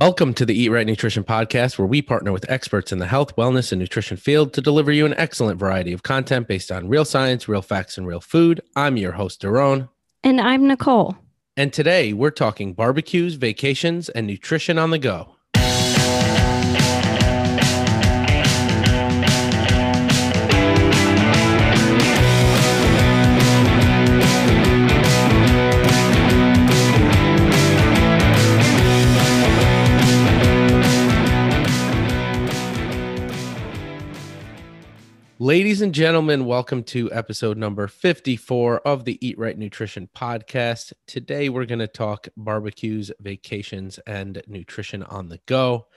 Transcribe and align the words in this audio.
Welcome 0.00 0.32
to 0.34 0.46
the 0.46 0.58
Eat 0.58 0.70
Right 0.70 0.86
Nutrition 0.86 1.22
Podcast, 1.22 1.76
where 1.76 1.86
we 1.86 2.00
partner 2.00 2.32
with 2.32 2.50
experts 2.50 2.92
in 2.92 2.98
the 2.98 3.06
health, 3.06 3.36
wellness, 3.36 3.72
and 3.72 3.78
nutrition 3.78 4.16
field 4.16 4.54
to 4.54 4.62
deliver 4.62 4.90
you 4.90 5.04
an 5.04 5.12
excellent 5.18 5.60
variety 5.60 5.92
of 5.92 6.02
content 6.02 6.48
based 6.48 6.72
on 6.72 6.88
real 6.88 7.04
science, 7.04 7.46
real 7.46 7.60
facts, 7.60 7.98
and 7.98 8.06
real 8.06 8.22
food. 8.22 8.62
I'm 8.74 8.96
your 8.96 9.12
host, 9.12 9.42
Daron. 9.42 9.90
And 10.24 10.40
I'm 10.40 10.66
Nicole. 10.66 11.18
And 11.58 11.74
today 11.74 12.14
we're 12.14 12.30
talking 12.30 12.72
barbecues, 12.72 13.34
vacations, 13.34 14.08
and 14.08 14.26
nutrition 14.26 14.78
on 14.78 14.92
the 14.92 14.98
go. 14.98 15.36
Ladies 35.42 35.82
and 35.82 35.92
gentlemen, 35.92 36.44
welcome 36.46 36.84
to 36.84 37.10
episode 37.10 37.58
number 37.58 37.88
54 37.88 38.78
of 38.86 39.04
the 39.04 39.18
Eat 39.26 39.36
Right 39.36 39.58
Nutrition 39.58 40.08
podcast. 40.16 40.92
Today 41.08 41.48
we're 41.48 41.66
going 41.66 41.80
to 41.80 41.88
talk 41.88 42.28
barbecues, 42.36 43.10
vacations, 43.18 43.98
and 44.06 44.40
nutrition 44.46 45.02
on 45.02 45.28
the 45.28 45.40
go. 45.46 45.88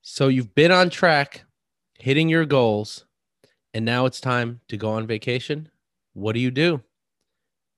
So 0.00 0.28
you've 0.28 0.54
been 0.54 0.72
on 0.72 0.88
track, 0.88 1.44
hitting 1.98 2.30
your 2.30 2.46
goals, 2.46 3.04
and 3.74 3.84
now 3.84 4.06
it's 4.06 4.18
time 4.18 4.62
to 4.68 4.78
go 4.78 4.92
on 4.92 5.06
vacation. 5.06 5.68
What 6.14 6.32
do 6.32 6.40
you 6.40 6.50
do? 6.50 6.80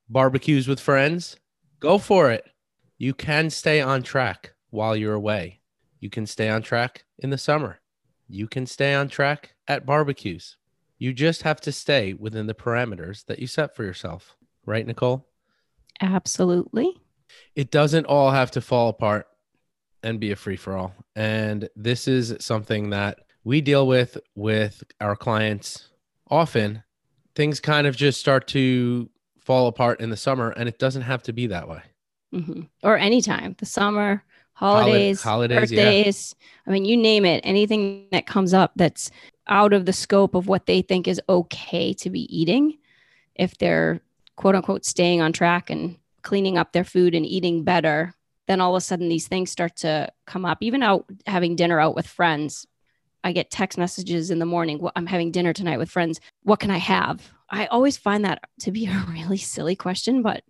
Barbecues 0.09 0.69
with 0.69 0.79
friends? 0.79 1.37
Go 1.81 1.99
for 1.99 2.31
it. 2.31 2.49
You 2.97 3.13
can 3.13 3.51
stay 3.51 3.81
on 3.81 4.05
track 4.05 4.53
while 4.71 4.95
you're 4.95 5.15
away. 5.15 5.63
You 5.99 6.11
can 6.11 6.27
stay 6.27 6.49
on 6.49 6.63
track 6.63 7.07
in 7.19 7.31
the 7.31 7.39
summer. 7.39 7.81
You 8.29 8.47
can 8.47 8.67
stay 8.67 8.95
on 8.95 9.09
track 9.09 9.57
at 9.67 9.85
barbecues 9.85 10.58
you 10.99 11.13
just 11.13 11.43
have 11.43 11.61
to 11.63 11.73
stay 11.73 12.13
within 12.13 12.47
the 12.47 12.55
parameters 12.55 13.25
that 13.27 13.39
you 13.39 13.47
set 13.47 13.75
for 13.75 13.85
yourself. 13.85 14.37
Right, 14.67 14.87
Nicole? 14.87 15.27
Absolutely. 16.01 16.97
It 17.55 17.71
doesn't 17.71 18.07
all 18.07 18.31
have 18.31 18.51
to 18.53 18.61
fall 18.61 18.89
apart 18.89 19.27
and 20.03 20.21
be 20.21 20.31
a 20.31 20.37
free 20.37 20.57
for 20.57 20.77
all. 20.77 20.95
And 21.17 21.69
this 21.75 22.07
is 22.07 22.37
something 22.41 22.91
that 22.91 23.19
we 23.45 23.61
deal 23.61 23.87
with 23.87 24.19
with 24.35 24.83
our 25.01 25.17
clients 25.17 25.89
often. 26.31 26.83
Things 27.35 27.61
kind 27.61 27.87
of 27.87 27.97
just 27.97 28.21
start 28.21 28.47
to 28.49 29.09
fall 29.41 29.69
apart 29.69 30.01
in 30.01 30.11
the 30.11 30.17
summer, 30.17 30.51
and 30.51 30.69
it 30.69 30.79
doesn't 30.79 31.03
have 31.03 31.23
to 31.25 31.33
be 31.33 31.47
that 31.47 31.69
way. 31.69 31.83
Mm-hmm. 32.35 32.63
Or 32.83 32.99
anytime, 32.99 33.57
the 33.59 33.67
summer, 33.67 34.23
holidays, 34.59 35.23
holidays, 35.23 35.71
birthdays. 35.71 36.35
Yeah. 36.39 36.71
I 36.71 36.73
mean, 36.73 36.85
you 36.85 36.97
name 36.97 37.25
it. 37.25 37.41
Anything 37.45 38.09
that 38.11 38.27
comes 38.27 38.53
up 38.53 38.73
that's 38.75 39.11
out 39.47 39.73
of 39.73 39.87
the 39.87 39.93
scope 39.93 40.35
of 40.35 40.49
what 40.49 40.67
they 40.67 40.83
think 40.83 41.07
is 41.07 41.21
okay 41.29 41.93
to 41.95 42.11
be 42.11 42.23
eating, 42.37 42.77
if 43.37 43.57
they're 43.59 44.01
quote 44.37 44.57
unquote 44.57 44.85
staying 44.85 45.21
on 45.21 45.33
track 45.33 45.71
and 45.71 45.97
cleaning 46.23 46.59
up 46.59 46.73
their 46.73 46.85
food 46.85 47.15
and 47.15 47.25
eating 47.25 47.63
better, 47.63 48.15
then 48.49 48.61
all 48.61 48.75
of 48.75 48.79
a 48.79 48.81
sudden 48.81 49.09
these 49.09 49.29
things 49.29 49.51
start 49.51 49.77
to 49.77 50.09
come 50.27 50.45
up. 50.45 50.59
Even 50.61 50.83
out 50.83 51.07
having 51.27 51.55
dinner 51.55 51.79
out 51.79 51.95
with 51.95 52.07
friends, 52.07 52.67
I 53.23 53.31
get 53.31 53.51
text 53.51 53.79
messages 53.79 54.31
in 54.31 54.41
the 54.41 54.47
morning. 54.47 54.79
Well, 54.81 54.93
I'm 54.97 55.07
having 55.07 55.31
dinner 55.31 55.53
tonight 55.53 55.79
with 55.79 55.91
friends. 55.91 56.21
What 56.43 56.59
can 56.59 56.71
I 56.71 56.79
have? 56.79 57.31
I 57.49 57.67
always 57.67 57.97
find 57.97 58.25
that 58.25 58.43
to 58.61 58.73
be 58.73 58.87
a 58.87 59.07
really 59.09 59.39
silly 59.39 59.77
question, 59.77 60.23
but 60.23 60.43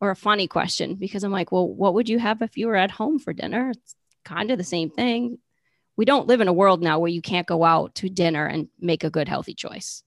or 0.00 0.10
a 0.10 0.16
funny 0.16 0.46
question 0.46 0.94
because 0.94 1.24
I'm 1.24 1.32
like, 1.32 1.52
well, 1.52 1.68
what 1.68 1.94
would 1.94 2.08
you 2.08 2.18
have 2.18 2.42
if 2.42 2.56
you 2.56 2.66
were 2.66 2.76
at 2.76 2.90
home 2.90 3.18
for 3.18 3.32
dinner? 3.32 3.70
It's 3.70 3.94
kind 4.24 4.50
of 4.50 4.58
the 4.58 4.64
same 4.64 4.90
thing. 4.90 5.38
We 5.96 6.04
don't 6.04 6.26
live 6.26 6.40
in 6.40 6.48
a 6.48 6.52
world 6.52 6.82
now 6.82 6.98
where 6.98 7.10
you 7.10 7.20
can't 7.20 7.46
go 7.46 7.64
out 7.64 7.94
to 7.96 8.08
dinner 8.08 8.46
and 8.46 8.68
make 8.80 9.04
a 9.04 9.10
good, 9.10 9.28
healthy 9.28 9.54
choice 9.54 10.02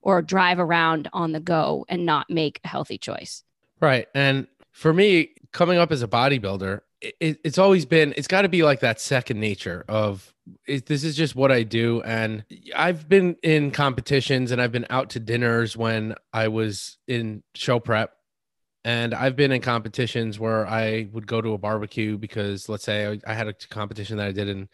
or 0.00 0.22
drive 0.22 0.58
around 0.58 1.08
on 1.12 1.32
the 1.32 1.40
go 1.40 1.84
and 1.88 2.06
not 2.06 2.30
make 2.30 2.60
a 2.64 2.68
healthy 2.68 2.98
choice. 2.98 3.42
Right. 3.80 4.06
And 4.14 4.46
for 4.72 4.92
me, 4.92 5.34
coming 5.52 5.78
up 5.78 5.92
as 5.92 6.02
a 6.02 6.08
bodybuilder, 6.08 6.80
it, 7.00 7.40
it's 7.44 7.58
always 7.58 7.84
been, 7.84 8.14
it's 8.16 8.28
got 8.28 8.42
to 8.42 8.48
be 8.48 8.62
like 8.62 8.80
that 8.80 9.00
second 9.00 9.40
nature 9.40 9.84
of 9.88 10.32
it, 10.66 10.86
this 10.86 11.04
is 11.04 11.16
just 11.16 11.34
what 11.34 11.50
I 11.50 11.62
do. 11.62 12.02
And 12.02 12.44
I've 12.74 13.08
been 13.08 13.36
in 13.42 13.70
competitions 13.70 14.50
and 14.50 14.60
I've 14.60 14.72
been 14.72 14.86
out 14.90 15.10
to 15.10 15.20
dinners 15.20 15.76
when 15.76 16.14
I 16.32 16.48
was 16.48 16.98
in 17.06 17.42
show 17.54 17.80
prep 17.80 18.13
and 18.84 19.14
I've 19.14 19.36
been 19.36 19.52
in 19.52 19.62
competitions 19.62 20.38
where 20.38 20.66
I 20.66 21.08
would 21.12 21.26
go 21.26 21.40
to 21.40 21.54
a 21.54 21.58
barbecue 21.58 22.18
because 22.18 22.68
let's 22.68 22.84
say 22.84 23.06
I, 23.06 23.32
I 23.32 23.34
had 23.34 23.48
a 23.48 23.54
competition 23.54 24.18
that 24.18 24.26
I 24.26 24.32
did 24.32 24.48
in 24.48 24.68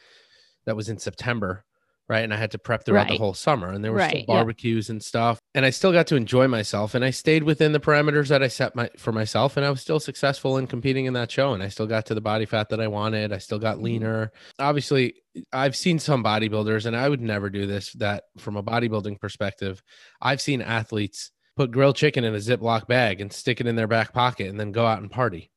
that 0.67 0.77
was 0.77 0.89
in 0.89 0.99
September, 0.99 1.65
right? 2.09 2.25
And 2.25 2.35
I 2.35 2.37
had 2.37 2.51
to 2.51 2.59
prep 2.59 2.85
throughout 2.85 3.09
right. 3.09 3.11
the 3.11 3.19
whole 3.19 3.35
summer 3.35 3.71
and 3.71 3.85
there 3.85 3.93
were 3.93 3.99
right, 3.99 4.11
still 4.11 4.27
barbecues 4.27 4.91
and 4.91 5.01
stuff. 5.03 5.39
And 5.55 5.65
I 5.65 5.71
still 5.71 5.93
got 5.93 6.09
to 6.09 6.17
enjoy 6.17 6.49
myself 6.49 6.97
and 6.97 7.05
I 7.05 7.11
stayed 7.11 7.45
within 7.45 7.71
the 7.71 7.79
parameters 7.79 8.29
that 8.29 8.43
I 8.43 8.49
set 8.49 8.75
my 8.75 8.91
for 8.99 9.13
myself 9.13 9.57
and 9.57 9.65
I 9.65 9.71
was 9.71 9.81
still 9.81 10.01
successful 10.01 10.59
in 10.59 10.67
competing 10.67 11.07
in 11.07 11.13
that 11.15 11.31
show 11.31 11.55
and 11.55 11.63
I 11.63 11.69
still 11.69 11.87
got 11.87 12.07
to 12.07 12.15
the 12.15 12.21
body 12.21 12.47
fat 12.47 12.69
that 12.71 12.81
I 12.81 12.89
wanted. 12.89 13.33
I 13.33 13.39
still 13.39 13.61
got 13.61 13.77
mm-hmm. 13.77 13.85
leaner. 13.85 14.33
Obviously, 14.59 15.15
I've 15.53 15.77
seen 15.77 16.01
some 16.01 16.25
bodybuilders 16.25 16.87
and 16.87 16.97
I 16.97 17.09
would 17.09 17.21
never 17.21 17.49
do 17.49 17.67
this 17.67 17.93
that 17.95 18.25
from 18.39 18.57
a 18.57 18.63
bodybuilding 18.63 19.21
perspective. 19.21 19.83
I've 20.21 20.41
seen 20.41 20.63
athletes 20.63 21.31
put 21.57 21.71
grilled 21.71 21.97
chicken 21.97 22.25
in 22.25 22.35
a 22.35 22.39
Ziploc 22.39 22.87
bag 22.87 23.21
and 23.21 23.33
stick 23.33 23.61
it 23.61 23.67
in 23.67 23.77
their 23.77 23.87
back 23.87 24.13
pocket 24.13 24.49
and 24.49 24.59
then 24.59 24.73
go 24.73 24.87
out 24.87 25.01
and 25.01 25.11
party. 25.11 25.51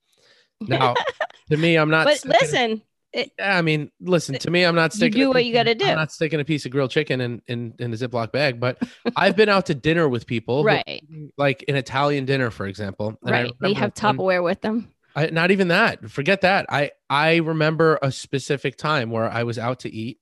Now, 0.62 0.96
to 1.50 1.58
me, 1.58 1.76
I'm 1.76 1.90
not. 1.90 2.06
But 2.06 2.24
listen, 2.26 2.82
it, 3.14 3.32
I 3.40 3.62
mean, 3.62 3.92
listen 4.02 4.36
to 4.40 4.52
me. 4.52 4.64
I'm 4.64 4.76
not 4.76 4.94
sticking. 4.94 5.20
You 5.20 5.26
do 5.26 5.30
what 5.30 5.46
you 5.46 5.54
got 5.54 5.64
to 5.64 5.76
do. 5.76 5.86
I'm 5.86 5.96
not 5.96 6.12
sticking 6.12 6.40
a 6.40 6.46
piece 6.46 6.66
of 6.66 6.72
grilled 6.72 6.92
chicken 6.92 7.22
in 7.22 7.42
in, 7.48 7.74
in 7.80 7.94
a 7.94 7.96
Ziploc 7.96 8.32
bag. 8.32 8.60
But 8.60 8.82
I've 9.16 9.36
been 9.36 9.50
out 9.50 9.68
to 9.68 9.76
dinner 9.76 10.10
with 10.10 10.26
people, 10.26 10.64
right? 10.64 11.04
Who, 11.10 11.32
like 11.38 11.64
an 11.68 11.76
Italian 11.76 12.26
dinner, 12.26 12.50
for 12.50 12.66
example. 12.66 13.18
right. 13.22 13.52
They 13.62 13.74
have 13.74 13.94
Tupperware 13.94 14.44
with 14.44 14.62
them. 14.62 14.92
I, 15.16 15.28
not 15.28 15.52
even 15.52 15.68
that. 15.68 16.10
Forget 16.10 16.42
that. 16.42 16.66
I 16.70 16.92
I 17.10 17.38
remember 17.38 18.00
a 18.02 18.12
specific 18.12 18.78
time 18.78 19.12
where 19.12 19.30
I 19.30 19.44
was 19.44 19.60
out 19.60 19.82
to 19.82 19.94
eat 19.94 20.20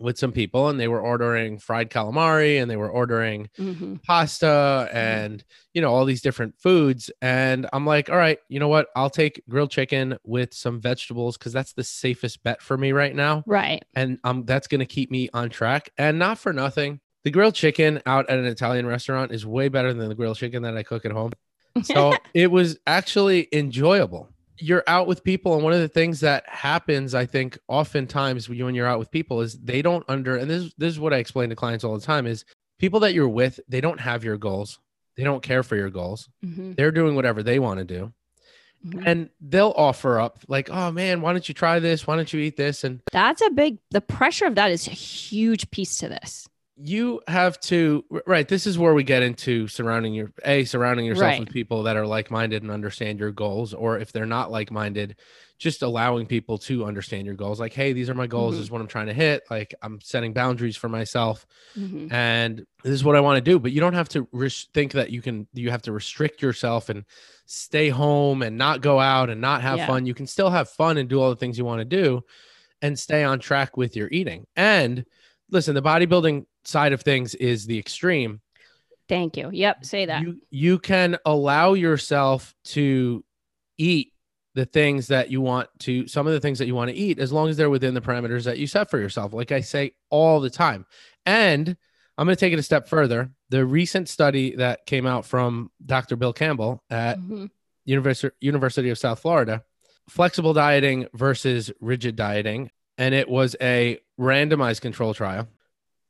with 0.00 0.18
some 0.18 0.32
people 0.32 0.68
and 0.68 0.78
they 0.78 0.88
were 0.88 1.00
ordering 1.00 1.58
fried 1.58 1.90
calamari 1.90 2.60
and 2.60 2.70
they 2.70 2.76
were 2.76 2.90
ordering 2.90 3.48
mm-hmm. 3.58 3.96
pasta 3.96 4.46
mm-hmm. 4.46 4.96
and 4.96 5.44
you 5.72 5.80
know 5.80 5.92
all 5.92 6.04
these 6.04 6.22
different 6.22 6.54
foods 6.58 7.10
and 7.20 7.66
i'm 7.72 7.86
like 7.86 8.10
all 8.10 8.16
right 8.16 8.38
you 8.48 8.60
know 8.60 8.68
what 8.68 8.88
i'll 8.96 9.10
take 9.10 9.42
grilled 9.48 9.70
chicken 9.70 10.16
with 10.24 10.52
some 10.54 10.80
vegetables 10.80 11.36
because 11.36 11.52
that's 11.52 11.72
the 11.72 11.84
safest 11.84 12.42
bet 12.42 12.62
for 12.62 12.76
me 12.76 12.92
right 12.92 13.14
now 13.14 13.42
right 13.46 13.84
and 13.94 14.18
um 14.24 14.44
that's 14.44 14.68
going 14.68 14.80
to 14.80 14.86
keep 14.86 15.10
me 15.10 15.28
on 15.32 15.50
track 15.50 15.90
and 15.98 16.18
not 16.18 16.38
for 16.38 16.52
nothing 16.52 17.00
the 17.24 17.30
grilled 17.30 17.54
chicken 17.54 18.00
out 18.06 18.28
at 18.28 18.38
an 18.38 18.46
italian 18.46 18.86
restaurant 18.86 19.32
is 19.32 19.46
way 19.46 19.68
better 19.68 19.92
than 19.92 20.08
the 20.08 20.14
grilled 20.14 20.36
chicken 20.36 20.62
that 20.62 20.76
i 20.76 20.82
cook 20.82 21.04
at 21.04 21.12
home 21.12 21.32
so 21.82 22.14
it 22.34 22.50
was 22.50 22.78
actually 22.86 23.48
enjoyable 23.52 24.28
you're 24.58 24.84
out 24.86 25.06
with 25.06 25.22
people 25.22 25.54
and 25.54 25.62
one 25.62 25.72
of 25.72 25.80
the 25.80 25.88
things 25.88 26.20
that 26.20 26.48
happens 26.48 27.14
i 27.14 27.26
think 27.26 27.58
oftentimes 27.68 28.48
when 28.48 28.74
you're 28.74 28.86
out 28.86 28.98
with 28.98 29.10
people 29.10 29.40
is 29.40 29.58
they 29.58 29.82
don't 29.82 30.04
under 30.08 30.36
and 30.36 30.50
this, 30.50 30.72
this 30.78 30.90
is 30.90 31.00
what 31.00 31.12
i 31.12 31.18
explain 31.18 31.48
to 31.48 31.56
clients 31.56 31.84
all 31.84 31.98
the 31.98 32.04
time 32.04 32.26
is 32.26 32.44
people 32.78 33.00
that 33.00 33.14
you're 33.14 33.28
with 33.28 33.60
they 33.68 33.80
don't 33.80 34.00
have 34.00 34.24
your 34.24 34.36
goals. 34.36 34.78
They 35.16 35.24
don't 35.24 35.42
care 35.42 35.62
for 35.62 35.76
your 35.76 35.90
goals. 35.90 36.28
Mm-hmm. 36.44 36.72
they're 36.74 36.92
doing 36.92 37.14
whatever 37.14 37.42
they 37.42 37.58
want 37.58 37.78
to 37.78 37.84
do. 37.84 38.12
Mm-hmm. 38.84 39.08
and 39.08 39.30
they'll 39.40 39.72
offer 39.74 40.20
up 40.20 40.38
like 40.48 40.68
oh 40.70 40.92
man 40.92 41.22
why 41.22 41.32
don't 41.32 41.48
you 41.48 41.54
try 41.54 41.78
this? 41.80 42.06
Why 42.06 42.14
don't 42.14 42.30
you 42.32 42.40
eat 42.40 42.56
this? 42.56 42.84
And 42.84 43.00
that's 43.10 43.40
a 43.42 43.50
big 43.50 43.78
the 43.90 44.02
pressure 44.02 44.44
of 44.46 44.54
that 44.56 44.70
is 44.70 44.86
a 44.86 44.92
huge 44.92 45.70
piece 45.70 45.96
to 45.98 46.08
this 46.08 46.46
you 46.78 47.22
have 47.26 47.58
to 47.58 48.04
right 48.26 48.48
this 48.48 48.66
is 48.66 48.78
where 48.78 48.92
we 48.92 49.02
get 49.02 49.22
into 49.22 49.66
surrounding 49.66 50.12
your 50.12 50.30
a 50.44 50.62
surrounding 50.64 51.06
yourself 51.06 51.30
right. 51.30 51.40
with 51.40 51.50
people 51.50 51.82
that 51.84 51.96
are 51.96 52.06
like-minded 52.06 52.62
and 52.62 52.70
understand 52.70 53.18
your 53.18 53.32
goals 53.32 53.72
or 53.72 53.98
if 53.98 54.12
they're 54.12 54.26
not 54.26 54.50
like-minded 54.50 55.16
just 55.58 55.80
allowing 55.80 56.26
people 56.26 56.58
to 56.58 56.84
understand 56.84 57.24
your 57.24 57.34
goals 57.34 57.58
like 57.58 57.72
hey 57.72 57.94
these 57.94 58.10
are 58.10 58.14
my 58.14 58.26
goals 58.26 58.54
mm-hmm. 58.54 58.62
is 58.62 58.70
what 58.70 58.82
i'm 58.82 58.86
trying 58.86 59.06
to 59.06 59.14
hit 59.14 59.42
like 59.50 59.74
i'm 59.80 59.98
setting 60.02 60.34
boundaries 60.34 60.76
for 60.76 60.90
myself 60.90 61.46
mm-hmm. 61.78 62.12
and 62.12 62.66
this 62.84 62.92
is 62.92 63.04
what 63.04 63.16
i 63.16 63.20
want 63.20 63.42
to 63.42 63.50
do 63.50 63.58
but 63.58 63.72
you 63.72 63.80
don't 63.80 63.94
have 63.94 64.08
to 64.08 64.28
think 64.74 64.92
that 64.92 65.10
you 65.10 65.22
can 65.22 65.46
you 65.54 65.70
have 65.70 65.82
to 65.82 65.92
restrict 65.92 66.42
yourself 66.42 66.90
and 66.90 67.06
stay 67.46 67.88
home 67.88 68.42
and 68.42 68.58
not 68.58 68.82
go 68.82 69.00
out 69.00 69.30
and 69.30 69.40
not 69.40 69.62
have 69.62 69.78
yeah. 69.78 69.86
fun 69.86 70.04
you 70.04 70.14
can 70.14 70.26
still 70.26 70.50
have 70.50 70.68
fun 70.68 70.98
and 70.98 71.08
do 71.08 71.22
all 71.22 71.30
the 71.30 71.36
things 71.36 71.56
you 71.56 71.64
want 71.64 71.80
to 71.80 71.86
do 71.86 72.22
and 72.82 72.98
stay 72.98 73.24
on 73.24 73.38
track 73.38 73.78
with 73.78 73.96
your 73.96 74.10
eating 74.12 74.46
and 74.56 75.06
listen 75.50 75.74
the 75.74 75.80
bodybuilding 75.80 76.44
side 76.66 76.92
of 76.92 77.02
things 77.02 77.34
is 77.34 77.66
the 77.66 77.78
extreme. 77.78 78.40
Thank 79.08 79.36
you. 79.36 79.50
Yep, 79.52 79.84
say 79.84 80.06
that. 80.06 80.22
You 80.22 80.40
you 80.50 80.78
can 80.78 81.16
allow 81.24 81.74
yourself 81.74 82.54
to 82.64 83.24
eat 83.78 84.12
the 84.54 84.66
things 84.66 85.08
that 85.08 85.30
you 85.30 85.40
want 85.40 85.68
to 85.80 86.08
some 86.08 86.26
of 86.26 86.32
the 86.32 86.40
things 86.40 86.58
that 86.58 86.66
you 86.66 86.74
want 86.74 86.90
to 86.90 86.96
eat 86.96 87.18
as 87.18 87.32
long 87.32 87.48
as 87.48 87.56
they're 87.56 87.70
within 87.70 87.94
the 87.94 88.00
parameters 88.00 88.44
that 88.44 88.58
you 88.58 88.66
set 88.66 88.90
for 88.90 88.98
yourself. 88.98 89.32
Like 89.32 89.52
I 89.52 89.60
say 89.60 89.92
all 90.10 90.40
the 90.40 90.50
time. 90.50 90.86
And 91.24 91.76
I'm 92.18 92.26
going 92.26 92.36
to 92.36 92.40
take 92.40 92.52
it 92.52 92.58
a 92.58 92.62
step 92.62 92.88
further. 92.88 93.30
The 93.50 93.64
recent 93.64 94.08
study 94.08 94.56
that 94.56 94.86
came 94.86 95.06
out 95.06 95.26
from 95.26 95.70
Dr. 95.84 96.16
Bill 96.16 96.32
Campbell 96.32 96.82
at 96.88 97.18
mm-hmm. 97.18 97.46
University 97.84 98.34
University 98.40 98.90
of 98.90 98.98
South 98.98 99.20
Florida, 99.20 99.62
flexible 100.08 100.54
dieting 100.54 101.06
versus 101.14 101.70
rigid 101.80 102.16
dieting 102.16 102.70
and 102.98 103.14
it 103.14 103.28
was 103.28 103.56
a 103.60 103.98
randomized 104.18 104.80
control 104.80 105.14
trial. 105.14 105.48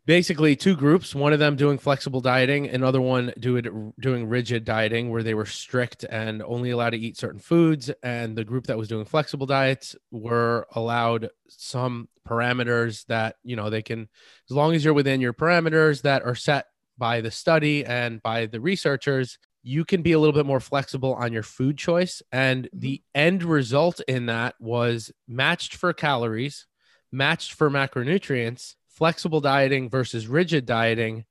Basically, 0.07 0.55
two 0.55 0.77
groups, 0.77 1.17
one 1.17 1.33
of 1.33 1.41
them 1.41 1.57
doing 1.57 1.79
flexible 1.79 2.21
dieting, 2.21 2.69
another 2.69 3.01
one 3.01 3.33
doing 3.41 3.93
doing 3.99 4.29
rigid 4.29 4.65
dieting 4.65 5.11
where 5.11 5.25
they 5.25 5.35
were 5.35 5.47
strict 5.47 6.05
and 6.05 6.43
only 6.45 6.71
allowed 6.71 6.91
to 6.91 6.97
eat 6.99 7.17
certain 7.17 7.41
foods, 7.41 7.91
and 8.05 8.39
the 8.39 8.45
group 8.45 8.69
that 8.69 8.79
was 8.79 8.87
doing 8.87 9.05
flexible 9.05 9.47
diets 9.47 9.97
were 10.13 10.69
allowed 10.77 11.31
some 11.49 12.09
parameters 12.27 13.05
that, 13.07 13.35
you 13.43 13.57
know, 13.57 13.69
they 13.69 13.83
can 13.83 14.09
as 14.49 14.55
long 14.57 14.75
as 14.75 14.85
you're 14.85 14.95
within 14.95 15.21
your 15.21 15.33
parameters 15.33 16.03
that 16.03 16.23
are 16.23 16.37
set 16.37 16.67
by 16.97 17.21
the 17.21 17.31
study 17.31 17.85
and 17.85 18.23
by 18.23 18.47
the 18.47 18.61
researchers, 18.61 19.39
you 19.65 19.85
can 19.85 20.03
be 20.03 20.13
a 20.13 20.19
little 20.21 20.33
bit 20.33 20.47
more 20.47 20.61
flexible 20.61 21.15
on 21.15 21.33
your 21.33 21.43
food 21.43 21.77
choice. 21.77 22.23
And 22.31 22.67
Mm-hmm. 22.67 22.79
the 22.79 23.03
end 23.15 23.43
result 23.43 24.01
in 24.07 24.27
that 24.27 24.55
was 24.61 25.11
matched 25.27 25.75
for 25.75 25.93
calories, 25.93 26.67
matched 27.11 27.55
for 27.55 27.69
macronutrients, 27.69 28.77
flexible 29.01 29.41
dieting 29.41 29.91
versus 29.91 30.27
rigid 30.27 30.65
dieting. 30.67 31.25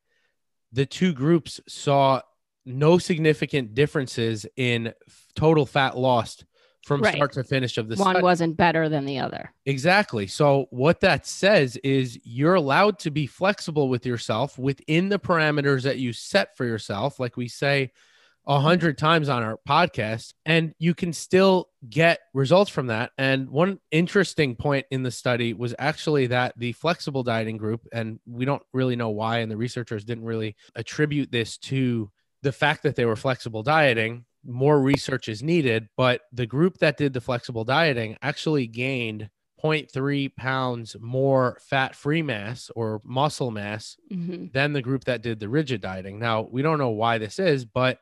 The 0.72 0.86
two 0.86 1.14
groups 1.14 1.60
saw 1.68 2.22
no 2.66 2.98
significant 2.98 3.74
differences 3.74 4.46
in 4.56 4.94
total 5.36 5.66
fat 5.66 5.98
lost 5.98 6.46
from 6.86 7.02
Right. 7.02 7.16
start 7.16 7.32
to 7.34 7.44
finish 7.44 7.80
of 7.80 7.88
the 7.90 7.96
One 7.96 8.12
study. 8.14 8.24
wasn't 8.24 8.58
better 8.58 8.88
than 8.90 9.06
the 9.06 9.18
other. 9.18 9.52
Exactly. 9.66 10.28
So 10.28 10.68
what 10.70 11.00
that 11.02 11.26
says 11.26 11.78
is 11.78 12.20
you're 12.24 12.54
allowed 12.56 13.00
to 13.00 13.10
be 13.12 13.26
flexible 13.26 13.90
with 13.90 14.06
yourself 14.06 14.60
within 14.60 15.10
the 15.10 15.18
parameters 15.18 15.82
that 15.84 15.98
you 15.98 16.14
set 16.14 16.56
for 16.56 16.66
yourself, 16.66 17.20
like 17.20 17.38
we 17.38 17.48
say 17.48 17.92
a 18.48 18.60
hundred 18.60 18.98
times 18.98 19.28
on 19.30 19.42
our 19.44 19.58
podcast, 19.68 20.34
and 20.46 20.74
you 20.78 20.94
can 20.94 21.14
still 21.14 21.68
get 21.90 22.20
results 22.34 22.70
from 22.70 22.88
that. 22.88 23.12
And 23.18 23.50
one 23.50 23.80
interesting 23.92 24.56
point 24.56 24.86
in 24.92 25.04
the 25.04 25.12
study 25.12 25.54
was 25.54 25.74
actually 25.80 26.28
that 26.28 26.54
the 26.58 26.74
flexible 26.74 27.24
dieting 27.24 27.58
group, 27.58 27.88
and 27.92 28.20
we 28.26 28.46
don't 28.46 28.62
really 28.74 28.96
know 28.96 29.10
why, 29.10 29.40
and 29.40 29.52
the 29.52 29.58
researchers 29.58 30.04
didn't 30.06 30.26
really 30.26 30.56
attribute 30.76 31.32
this 31.32 31.58
to 31.58 32.12
the 32.44 32.52
fact 32.52 32.84
that 32.84 32.96
they 32.96 33.06
were 33.06 33.16
flexible 33.16 33.64
dieting 33.64 34.26
more 34.48 34.80
research 34.80 35.28
is 35.28 35.42
needed 35.42 35.88
but 35.98 36.22
the 36.32 36.46
group 36.46 36.78
that 36.78 36.98
did 36.98 37.12
the 37.14 37.20
flexible 37.22 37.64
dieting 37.64 38.16
actually 38.22 38.68
gained 38.68 39.28
0.3 39.64 40.30
pounds 40.36 40.96
more 41.00 41.58
fat 41.60 41.96
free 41.96 42.22
mass 42.22 42.70
or 42.76 43.02
muscle 43.04 43.50
mass 43.50 43.98
Mhm. 44.12 44.54
than 44.54 44.74
the 44.74 44.84
group 44.84 45.06
that 45.06 45.24
did 45.24 45.40
the 45.40 45.50
rigid 45.50 45.82
dieting 45.82 46.20
now 46.20 46.48
we 46.52 46.62
don't 46.62 46.78
know 46.78 46.92
why 46.92 47.18
this 47.18 47.40
is 47.40 47.66
but 47.66 47.98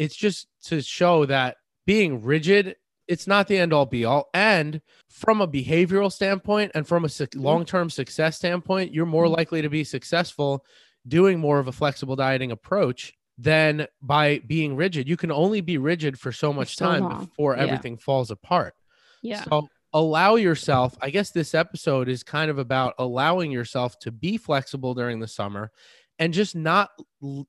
it's 0.00 0.16
just 0.16 0.48
to 0.64 0.80
show 0.82 1.26
that 1.26 1.56
being 1.86 2.22
rigid 2.22 2.74
it's 3.06 3.26
not 3.26 3.48
the 3.48 3.58
end 3.58 3.72
all 3.72 3.86
be 3.86 4.04
all 4.04 4.28
and 4.34 4.80
from 5.08 5.40
a 5.40 5.48
behavioral 5.48 6.10
standpoint 6.12 6.70
and 6.76 6.86
from 6.86 7.04
a 7.04 7.08
su- 7.08 7.26
long-term 7.34 7.90
success 7.90 8.36
standpoint 8.36 8.92
you're 8.94 9.04
more 9.06 9.26
Mhm. 9.26 9.36
likely 9.36 9.62
to 9.62 9.68
be 9.68 9.82
successful 9.84 10.64
doing 11.08 11.38
more 11.40 11.58
of 11.58 11.66
a 11.68 11.72
flexible 11.72 12.14
dieting 12.16 12.52
approach 12.52 13.12
than 13.38 13.86
by 14.02 14.38
being 14.46 14.76
rigid. 14.76 15.08
You 15.08 15.16
can 15.16 15.32
only 15.32 15.60
be 15.62 15.78
rigid 15.78 16.18
for 16.20 16.30
so 16.30 16.52
much 16.52 16.76
so 16.76 16.84
time 16.86 17.02
long. 17.04 17.24
before 17.24 17.56
Yeah. 17.56 17.62
everything 17.62 17.96
falls 17.96 18.30
apart. 18.30 18.74
Yeah. 19.22 19.42
So 19.44 19.66
allow 19.94 20.34
yourself, 20.36 20.96
I 21.00 21.08
guess 21.10 21.30
this 21.30 21.54
episode 21.54 22.06
is 22.08 22.22
kind 22.22 22.50
of 22.50 22.58
about 22.58 22.94
allowing 22.98 23.50
yourself 23.50 23.98
to 24.00 24.12
be 24.12 24.36
flexible 24.36 24.92
during 24.94 25.20
the 25.20 25.26
summer 25.26 25.72
and 26.20 26.32
just 26.32 26.54
not 26.54 26.90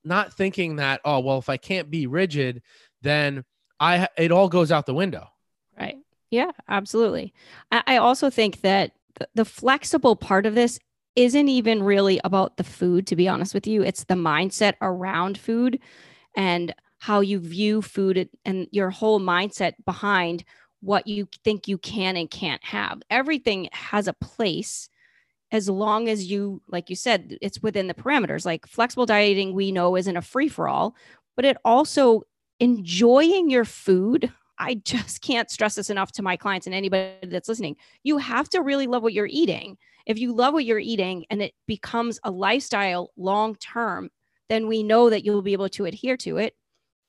not 0.04 0.34
thinking 0.34 0.78
that 0.78 1.02
oh 1.06 1.20
well 1.20 1.38
if 1.38 1.50
I 1.50 1.58
can't 1.58 1.92
be 1.92 2.08
rigid 2.08 2.64
then 3.02 3.44
I 3.80 4.08
it 4.18 4.32
all 4.32 4.48
goes 4.48 4.72
out 4.72 4.86
the 4.86 4.94
window. 4.94 5.28
Right. 5.78 5.98
Yeah, 6.30 6.52
absolutely. 6.70 7.34
I, 7.72 7.84
I 7.88 7.98
also 7.98 8.30
think 8.30 8.62
that 8.62 8.92
the, 9.16 9.28
the 9.36 9.46
flexible 9.46 10.16
part 10.16 10.46
of 10.46 10.56
this 10.56 10.80
isn't 11.16 11.50
even 11.50 11.84
really 11.84 12.22
about 12.24 12.58
the 12.58 12.64
food, 12.64 13.06
to 13.08 13.16
be 13.16 13.28
honest 13.28 13.54
with 13.54 13.68
you. 13.68 13.84
It's 13.84 14.06
the 14.06 14.16
mindset 14.16 14.76
around 14.82 15.38
food 15.38 15.80
and 16.38 16.74
how 17.00 17.20
you 17.20 17.40
view 17.40 17.82
food 17.82 18.30
and 18.46 18.68
your 18.72 18.92
whole 18.92 19.20
mindset 19.20 19.74
behind 19.86 20.46
what 20.82 21.08
you 21.08 21.28
think 21.44 21.68
you 21.68 21.78
can 21.78 22.16
and 22.16 22.30
can't 22.30 22.64
have. 22.64 23.02
Everything 23.10 23.68
has 23.74 24.08
a 24.08 24.14
place 24.14 24.88
as 25.52 25.70
long 25.70 26.08
as 26.08 26.30
you, 26.30 26.62
like 26.68 26.90
you 26.90 26.96
said, 26.96 27.38
it's 27.42 27.62
within 27.62 27.88
the 27.88 27.94
parameters. 27.94 28.46
Like 28.46 28.66
flexible 28.68 29.06
dieting, 29.06 29.54
we 29.54 29.72
know 29.72 29.96
isn't 29.96 30.18
a 30.18 30.22
free 30.22 30.48
for 30.48 30.68
all, 30.68 30.96
but 31.36 31.46
it 31.46 31.58
also 31.66 32.24
enjoying 32.60 33.50
your 33.50 33.66
food 33.66 34.32
I 34.62 34.76
just 34.86 35.22
can't 35.22 35.50
stress 35.50 35.76
this 35.76 35.90
enough 35.90 36.14
to 36.14 36.22
my 36.22 36.38
clients 36.38 36.68
and 36.68 36.74
anybody 36.74 37.16
that's 37.24 37.50
listening. 37.50 37.76
You 38.04 38.20
have 38.20 38.48
to 38.50 38.62
really 38.62 38.88
love 38.88 39.04
what 39.04 39.14
you're 39.14 39.28
eating. 39.30 39.78
If 40.06 40.20
you 40.20 40.34
love 40.34 40.54
what 40.54 40.66
you're 40.66 40.80
eating 40.80 41.26
and 41.30 41.42
it 41.42 41.54
becomes 41.68 42.20
a 42.24 42.32
lifestyle 42.32 43.12
long 43.18 43.56
term, 43.56 44.10
then 44.50 44.68
we 44.68 44.84
know 44.84 45.10
that 45.10 45.26
you'll 45.26 45.42
be 45.42 45.54
able 45.54 45.70
to 45.70 45.86
adhere 45.86 46.18
to 46.18 46.38
it. 46.38 46.56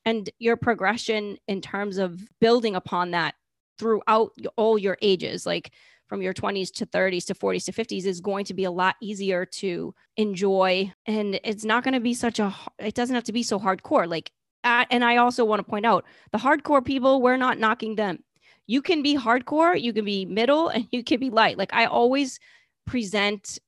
And 0.05 0.29
your 0.39 0.56
progression 0.56 1.37
in 1.47 1.61
terms 1.61 1.99
of 1.99 2.21
building 2.41 2.75
upon 2.75 3.12
that 3.12 3.35
throughout 3.79 4.33
all 4.56 4.79
your 4.79 4.99
ages, 5.00 5.47
like 5.47 5.73
from 6.12 6.20
your 6.20 6.35
20s 6.35 6.70
to 6.70 6.85
30s 6.85 7.25
to 7.25 7.35
40s 7.35 7.64
to 7.64 7.73
50s, 7.73 8.05
is 8.05 8.20
going 8.20 8.44
to 8.44 8.53
be 8.53 8.64
a 8.64 8.70
lot 8.70 8.97
easier 9.00 9.47
to 9.47 9.94
enjoy. 10.19 10.93
And 11.06 11.41
it's 11.43 11.64
not 11.64 11.85
going 11.85 11.94
to 11.94 12.00
be 12.00 12.12
such 12.12 12.38
a, 12.38 12.55
it 12.79 12.93
doesn't 12.93 13.14
have 13.14 13.25
to 13.25 13.32
be 13.32 13.43
so 13.43 13.59
hardcore. 13.59 14.06
Like, 14.06 14.31
and 14.62 15.03
I 15.03 15.17
also 15.17 15.43
want 15.43 15.61
to 15.61 15.70
point 15.70 15.87
out 15.87 16.05
the 16.31 16.37
hardcore 16.37 16.85
people, 16.85 17.23
we're 17.23 17.38
not 17.38 17.59
knocking 17.59 17.94
them. 17.94 18.23
You 18.67 18.82
can 18.82 19.03
be 19.03 19.17
hardcore, 19.17 19.81
you 19.81 19.94
can 19.94 20.05
be 20.05 20.26
middle, 20.26 20.69
and 20.69 20.87
you 20.91 21.03
can 21.03 21.19
be 21.19 21.31
light. 21.31 21.56
Like 21.56 21.73
I 21.73 21.87
always 21.87 22.38
present 22.87 23.58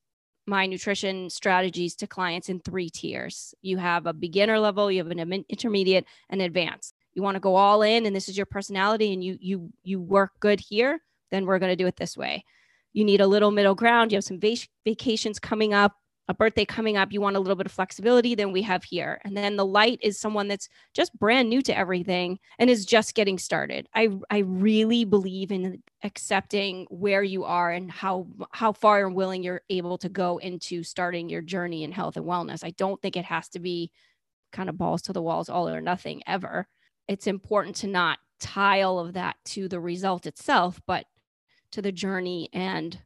my 0.46 0.66
nutrition 0.66 1.30
strategies 1.30 1.96
to 1.96 2.06
clients 2.06 2.50
in 2.50 2.60
three 2.60 2.90
tiers. 2.90 3.54
You 3.62 3.78
have 3.78 4.04
a 4.04 4.12
beginner 4.12 4.58
level, 4.58 4.92
you 4.92 5.02
have 5.02 5.10
an 5.10 5.46
intermediate, 5.48 6.04
and 6.28 6.42
advanced. 6.42 6.92
You 7.14 7.22
want 7.22 7.36
to 7.36 7.40
go 7.40 7.56
all 7.56 7.80
in, 7.80 8.04
and 8.04 8.14
this 8.14 8.28
is 8.28 8.36
your 8.36 8.44
personality, 8.44 9.14
and 9.14 9.24
you 9.24 9.38
you 9.40 9.70
you 9.82 9.98
work 9.98 10.32
good 10.40 10.60
here. 10.60 11.00
Then 11.34 11.46
we're 11.46 11.58
going 11.58 11.72
to 11.72 11.82
do 11.82 11.88
it 11.88 11.96
this 11.96 12.16
way. 12.16 12.44
You 12.92 13.04
need 13.04 13.20
a 13.20 13.26
little 13.26 13.50
middle 13.50 13.74
ground. 13.74 14.12
You 14.12 14.16
have 14.18 14.24
some 14.24 14.38
vac- 14.38 14.68
vacations 14.84 15.40
coming 15.40 15.74
up, 15.74 15.96
a 16.28 16.34
birthday 16.34 16.64
coming 16.64 16.96
up. 16.96 17.12
You 17.12 17.20
want 17.20 17.34
a 17.34 17.40
little 17.40 17.56
bit 17.56 17.66
of 17.66 17.72
flexibility. 17.72 18.36
Then 18.36 18.52
we 18.52 18.62
have 18.62 18.84
here, 18.84 19.20
and 19.24 19.36
then 19.36 19.56
the 19.56 19.66
light 19.66 19.98
is 20.00 20.16
someone 20.16 20.46
that's 20.46 20.68
just 20.94 21.18
brand 21.18 21.48
new 21.50 21.60
to 21.62 21.76
everything 21.76 22.38
and 22.60 22.70
is 22.70 22.86
just 22.86 23.16
getting 23.16 23.36
started. 23.36 23.88
I 23.96 24.10
I 24.30 24.38
really 24.38 25.04
believe 25.04 25.50
in 25.50 25.82
accepting 26.04 26.86
where 26.88 27.24
you 27.24 27.42
are 27.42 27.72
and 27.72 27.90
how 27.90 28.28
how 28.52 28.72
far 28.72 29.04
and 29.04 29.16
willing 29.16 29.42
you're 29.42 29.62
able 29.70 29.98
to 29.98 30.08
go 30.08 30.38
into 30.38 30.84
starting 30.84 31.28
your 31.28 31.42
journey 31.42 31.82
in 31.82 31.90
health 31.90 32.16
and 32.16 32.26
wellness. 32.26 32.62
I 32.62 32.70
don't 32.70 33.02
think 33.02 33.16
it 33.16 33.24
has 33.24 33.48
to 33.50 33.58
be 33.58 33.90
kind 34.52 34.68
of 34.68 34.78
balls 34.78 35.02
to 35.02 35.12
the 35.12 35.20
walls 35.22 35.48
all 35.48 35.68
or 35.68 35.80
nothing 35.80 36.22
ever. 36.28 36.68
It's 37.08 37.26
important 37.26 37.74
to 37.76 37.88
not 37.88 38.18
tie 38.38 38.82
all 38.82 39.00
of 39.00 39.14
that 39.14 39.34
to 39.46 39.68
the 39.68 39.80
result 39.80 40.26
itself, 40.26 40.80
but 40.86 41.06
to 41.74 41.82
the 41.82 41.92
journey 41.92 42.48
and 42.52 42.98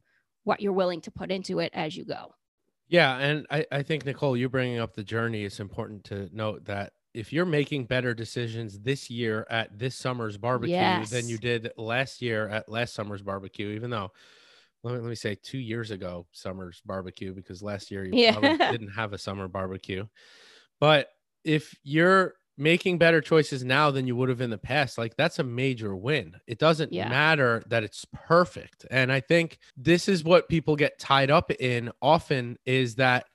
what 0.43 0.61
you're 0.61 0.73
willing 0.73 1.01
to 1.01 1.11
put 1.11 1.31
into 1.31 1.59
it 1.59 1.71
as 1.73 1.95
you 1.95 2.05
go. 2.05 2.33
Yeah, 2.87 3.17
and 3.17 3.45
I, 3.51 3.65
I 3.71 3.83
think 3.83 4.05
Nicole, 4.05 4.35
you 4.35 4.49
bringing 4.49 4.79
up 4.79 4.95
the 4.95 5.03
journey. 5.03 5.43
It's 5.43 5.59
important 5.59 6.03
to 6.05 6.27
note 6.33 6.65
that 6.65 6.93
if 7.13 7.31
you're 7.33 7.45
making 7.45 7.85
better 7.85 8.13
decisions 8.13 8.79
this 8.79 9.09
year 9.09 9.45
at 9.49 9.77
this 9.77 9.95
summer's 9.95 10.37
barbecue 10.37 10.75
than 11.11 11.27
you 11.27 11.37
did 11.37 11.71
last 11.77 12.21
year 12.21 12.47
at 12.47 12.69
last 12.69 12.93
summer's 12.95 13.21
barbecue, 13.21 13.69
even 13.69 13.89
though 13.89 14.11
let 14.83 14.93
me, 14.95 14.99
let 15.01 15.09
me 15.09 15.15
say 15.15 15.35
two 15.35 15.57
years 15.59 15.91
ago 15.91 16.25
summer's 16.31 16.81
barbecue 16.85 17.33
because 17.33 17.61
last 17.61 17.91
year 17.91 18.05
you 18.05 18.11
Yeah. 18.13 18.31
probably 18.33 18.57
didn't 18.71 18.93
have 18.95 19.13
a 19.13 19.17
summer 19.17 19.47
barbecue. 19.47 20.05
But 20.79 21.09
if 21.43 21.75
you're 21.83 22.35
making 22.59 22.97
better 22.97 23.21
choices 23.21 23.63
now 23.63 23.89
than 23.89 24.05
you 24.05 24.15
would 24.15 24.29
have 24.29 24.41
in 24.41 24.49
the 24.49 24.57
past, 24.57 24.97
like 24.97 25.15
that's 25.15 25.39
a 25.39 25.43
major 25.43 25.95
win. 25.95 26.35
It 26.45 26.59
doesn't 26.59 26.91
Yeah. 26.91 27.07
matter 27.09 27.63
that 27.67 27.83
it's 27.83 28.05
perfect. 28.13 28.85
And 28.91 29.11
I 29.11 29.21
think 29.21 29.57
this 29.77 30.07
is 30.09 30.23
what 30.23 30.49
people 30.49 30.75
get 30.75 30.99
tied 30.99 31.31
up 31.31 31.51
in 31.51 31.91
often 32.01 32.57
is 32.65 32.95
that 32.95 33.25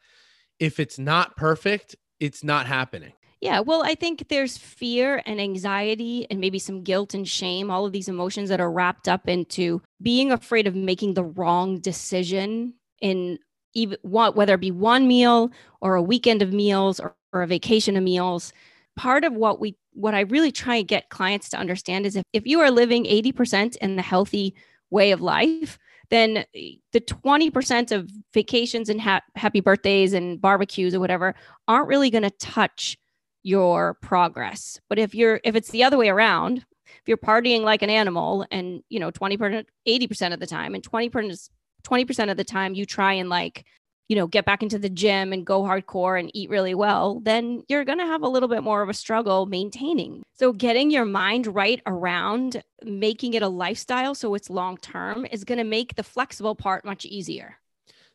if 0.61 0.79
it's 0.79 0.99
not 0.99 1.37
perfect, 1.37 1.97
it's 2.21 2.45
not 2.45 2.67
happening. 2.67 3.13
Yeah, 3.41 3.61
well, 3.61 3.83
I 3.85 3.95
think 3.95 4.29
there's 4.29 4.57
fear 4.57 5.23
and 5.27 5.41
anxiety 5.41 6.27
and 6.31 6.41
maybe 6.41 6.59
some 6.59 6.83
guilt 6.83 7.13
and 7.13 7.29
shame, 7.29 7.71
all 7.71 7.85
of 7.85 7.93
these 7.93 8.09
emotions 8.09 8.49
that 8.49 8.61
are 8.61 8.71
wrapped 8.71 9.09
up 9.09 9.29
into 9.29 9.83
being 10.01 10.33
afraid 10.33 10.67
of 10.67 10.75
making 10.75 11.15
the 11.15 11.25
wrong 11.25 11.79
decision 11.81 12.75
in 13.01 13.39
even 13.75 13.99
what 14.03 14.37
whether 14.37 14.55
it 14.55 14.61
be 14.61 14.71
one 14.71 15.07
meal 15.09 15.51
or 15.81 15.95
a 15.97 16.03
weekend 16.03 16.41
of 16.41 16.53
meals 16.53 17.01
or, 17.01 17.17
or 17.33 17.43
a 17.43 17.47
vacation 17.47 17.97
of 17.97 18.03
meals. 18.03 18.53
Part 18.97 19.25
of 19.25 19.33
what 19.33 19.61
we 19.61 19.77
what 19.93 20.15
I 20.15 20.21
really 20.21 20.53
try 20.53 20.77
and 20.77 20.89
get 20.89 21.09
clients 21.09 21.49
to 21.51 21.57
understand 21.57 22.07
is 22.07 22.17
if, 22.17 22.25
if 22.33 22.47
you 22.47 22.61
are 22.61 22.71
living 22.71 23.05
80% 23.05 23.77
in 23.77 23.97
the 23.97 24.03
healthy 24.03 24.55
way 24.91 25.13
of 25.13 25.21
life, 25.21 25.79
then 26.11 26.45
eh, 26.55 26.73
the 26.93 27.01
20% 27.01 27.93
of 27.93 28.11
vacations 28.33 28.89
and 28.89 29.01
ha- 29.01 29.23
happy 29.37 29.61
birthdays 29.61 30.13
and 30.13 30.41
barbecues 30.41 30.95
or 30.95 31.01
whatever 31.01 31.35
aren't 31.69 31.89
really 31.89 32.11
going 32.11 32.23
to 32.23 32.31
touch 32.31 32.97
your 33.43 33.95
progress. 33.95 34.81
But 34.89 34.99
if 34.99 35.15
you're 35.15 35.41
if 35.45 35.55
it's 35.55 35.71
the 35.71 35.85
other 35.85 35.99
way 35.99 36.09
around, 36.09 36.59
if 36.59 37.03
you're 37.07 37.17
partying 37.17 37.63
like 37.63 37.83
an 37.83 37.91
animal 37.91 38.47
and 38.51 38.83
you 38.89 38.99
know 38.99 39.11
20% 39.11 39.65
80% 39.87 40.33
of 40.33 40.41
the 40.41 40.47
time 40.47 40.75
and 40.75 40.83
20% 40.83 41.49
20% 41.85 42.31
of 42.31 42.37
the 42.39 42.45
time 42.45 42.75
you 42.75 42.87
try 42.87 43.13
and 43.13 43.29
like 43.29 43.67
you 44.09 44.17
know, 44.17 44.27
get 44.27 44.45
back 44.45 44.63
into 44.63 44.79
the 44.79 44.91
gym 44.91 45.33
and 45.33 45.47
go 45.47 45.63
hardcore 45.63 46.19
and 46.19 46.31
eat 46.35 46.51
really 46.51 46.75
well, 46.75 47.21
then 47.21 47.63
you're 47.69 47.85
going 47.85 47.99
to 47.99 48.07
have 48.07 48.23
a 48.23 48.29
little 48.29 48.49
bit 48.49 48.63
more 48.63 48.83
of 48.83 48.89
a 48.89 48.95
struggle 48.95 49.47
maintaining. 49.47 50.23
So, 50.35 50.53
getting 50.53 50.91
your 50.91 51.05
mind 51.05 51.47
right 51.47 51.81
around 51.87 52.63
making 52.83 53.35
it 53.35 53.43
a 53.43 53.49
lifestyle 53.49 54.15
so 54.15 54.35
it's 54.35 54.51
long 54.51 54.77
term 54.77 55.27
is 55.31 55.45
going 55.45 55.59
to 55.59 55.65
make 55.65 55.95
the 55.95 56.03
flexible 56.03 56.55
part 56.55 56.85
much 56.85 57.05
easier. 57.05 57.57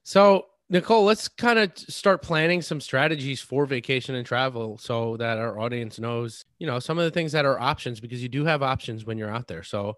So, 0.04 0.46
Nicole, 0.72 1.04
let's 1.04 1.28
kind 1.28 1.58
of 1.58 1.76
start 1.76 2.22
planning 2.22 2.62
some 2.62 2.80
strategies 2.80 3.42
for 3.42 3.66
vacation 3.66 4.14
and 4.14 4.26
travel 4.26 4.78
so 4.78 5.18
that 5.18 5.40
our 5.40 5.60
audience 5.60 5.98
knows, 5.98 6.46
you 6.60 6.68
know, 6.68 6.78
some 6.78 7.00
of 7.00 7.06
the 7.06 7.12
things 7.12 7.32
that 7.32 7.46
are 7.46 7.60
options 7.60 8.00
because 8.00 8.22
you 8.22 8.30
do 8.30 8.46
have 8.46 8.62
options 8.62 9.04
when 9.04 9.18
you're 9.18 9.32
out 9.32 9.48
there. 9.48 9.64
So, 9.64 9.98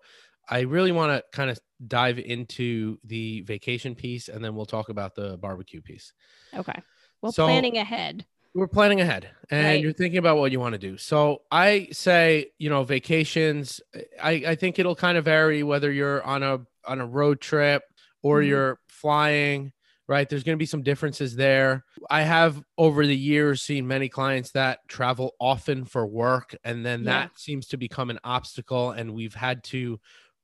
I 0.51 0.61
really 0.61 0.91
want 0.91 1.13
to 1.13 1.23
kind 1.35 1.49
of 1.49 1.57
dive 1.87 2.19
into 2.19 2.99
the 3.05 3.41
vacation 3.41 3.95
piece 3.95 4.27
and 4.27 4.43
then 4.43 4.53
we'll 4.53 4.65
talk 4.65 4.89
about 4.89 5.15
the 5.15 5.37
barbecue 5.37 5.81
piece. 5.81 6.11
Okay. 6.53 6.79
Well, 7.21 7.31
so 7.31 7.45
planning 7.45 7.77
ahead. 7.77 8.25
We're 8.53 8.67
planning 8.67 8.99
ahead 8.99 9.29
and 9.49 9.65
right. 9.65 9.81
you're 9.81 9.93
thinking 9.93 10.17
about 10.17 10.37
what 10.37 10.51
you 10.51 10.59
want 10.59 10.73
to 10.73 10.79
do. 10.79 10.97
So 10.97 11.43
I 11.49 11.87
say, 11.93 12.47
you 12.59 12.69
know, 12.69 12.83
vacations, 12.83 13.79
I, 14.21 14.43
I 14.45 14.55
think 14.55 14.77
it'll 14.77 14.95
kind 14.95 15.17
of 15.17 15.23
vary 15.23 15.63
whether 15.63 15.89
you're 15.89 16.21
on 16.23 16.43
a 16.43 16.59
on 16.85 16.99
a 16.99 17.05
road 17.05 17.39
trip 17.39 17.83
or 18.21 18.39
mm-hmm. 18.39 18.49
you're 18.49 18.79
flying, 18.89 19.71
right? 20.09 20.27
There's 20.27 20.43
going 20.43 20.57
to 20.57 20.61
be 20.61 20.65
some 20.65 20.83
differences 20.83 21.37
there. 21.37 21.85
I 22.09 22.23
have 22.23 22.61
over 22.77 23.07
the 23.07 23.15
years 23.15 23.61
seen 23.61 23.87
many 23.87 24.09
clients 24.09 24.51
that 24.51 24.79
travel 24.89 25.33
often 25.39 25.85
for 25.85 26.05
work 26.05 26.53
and 26.65 26.85
then 26.85 27.05
yeah. 27.05 27.11
that 27.11 27.39
seems 27.39 27.67
to 27.67 27.77
become 27.77 28.09
an 28.09 28.19
obstacle 28.25 28.91
and 28.91 29.13
we've 29.13 29.35
had 29.35 29.63
to 29.65 29.97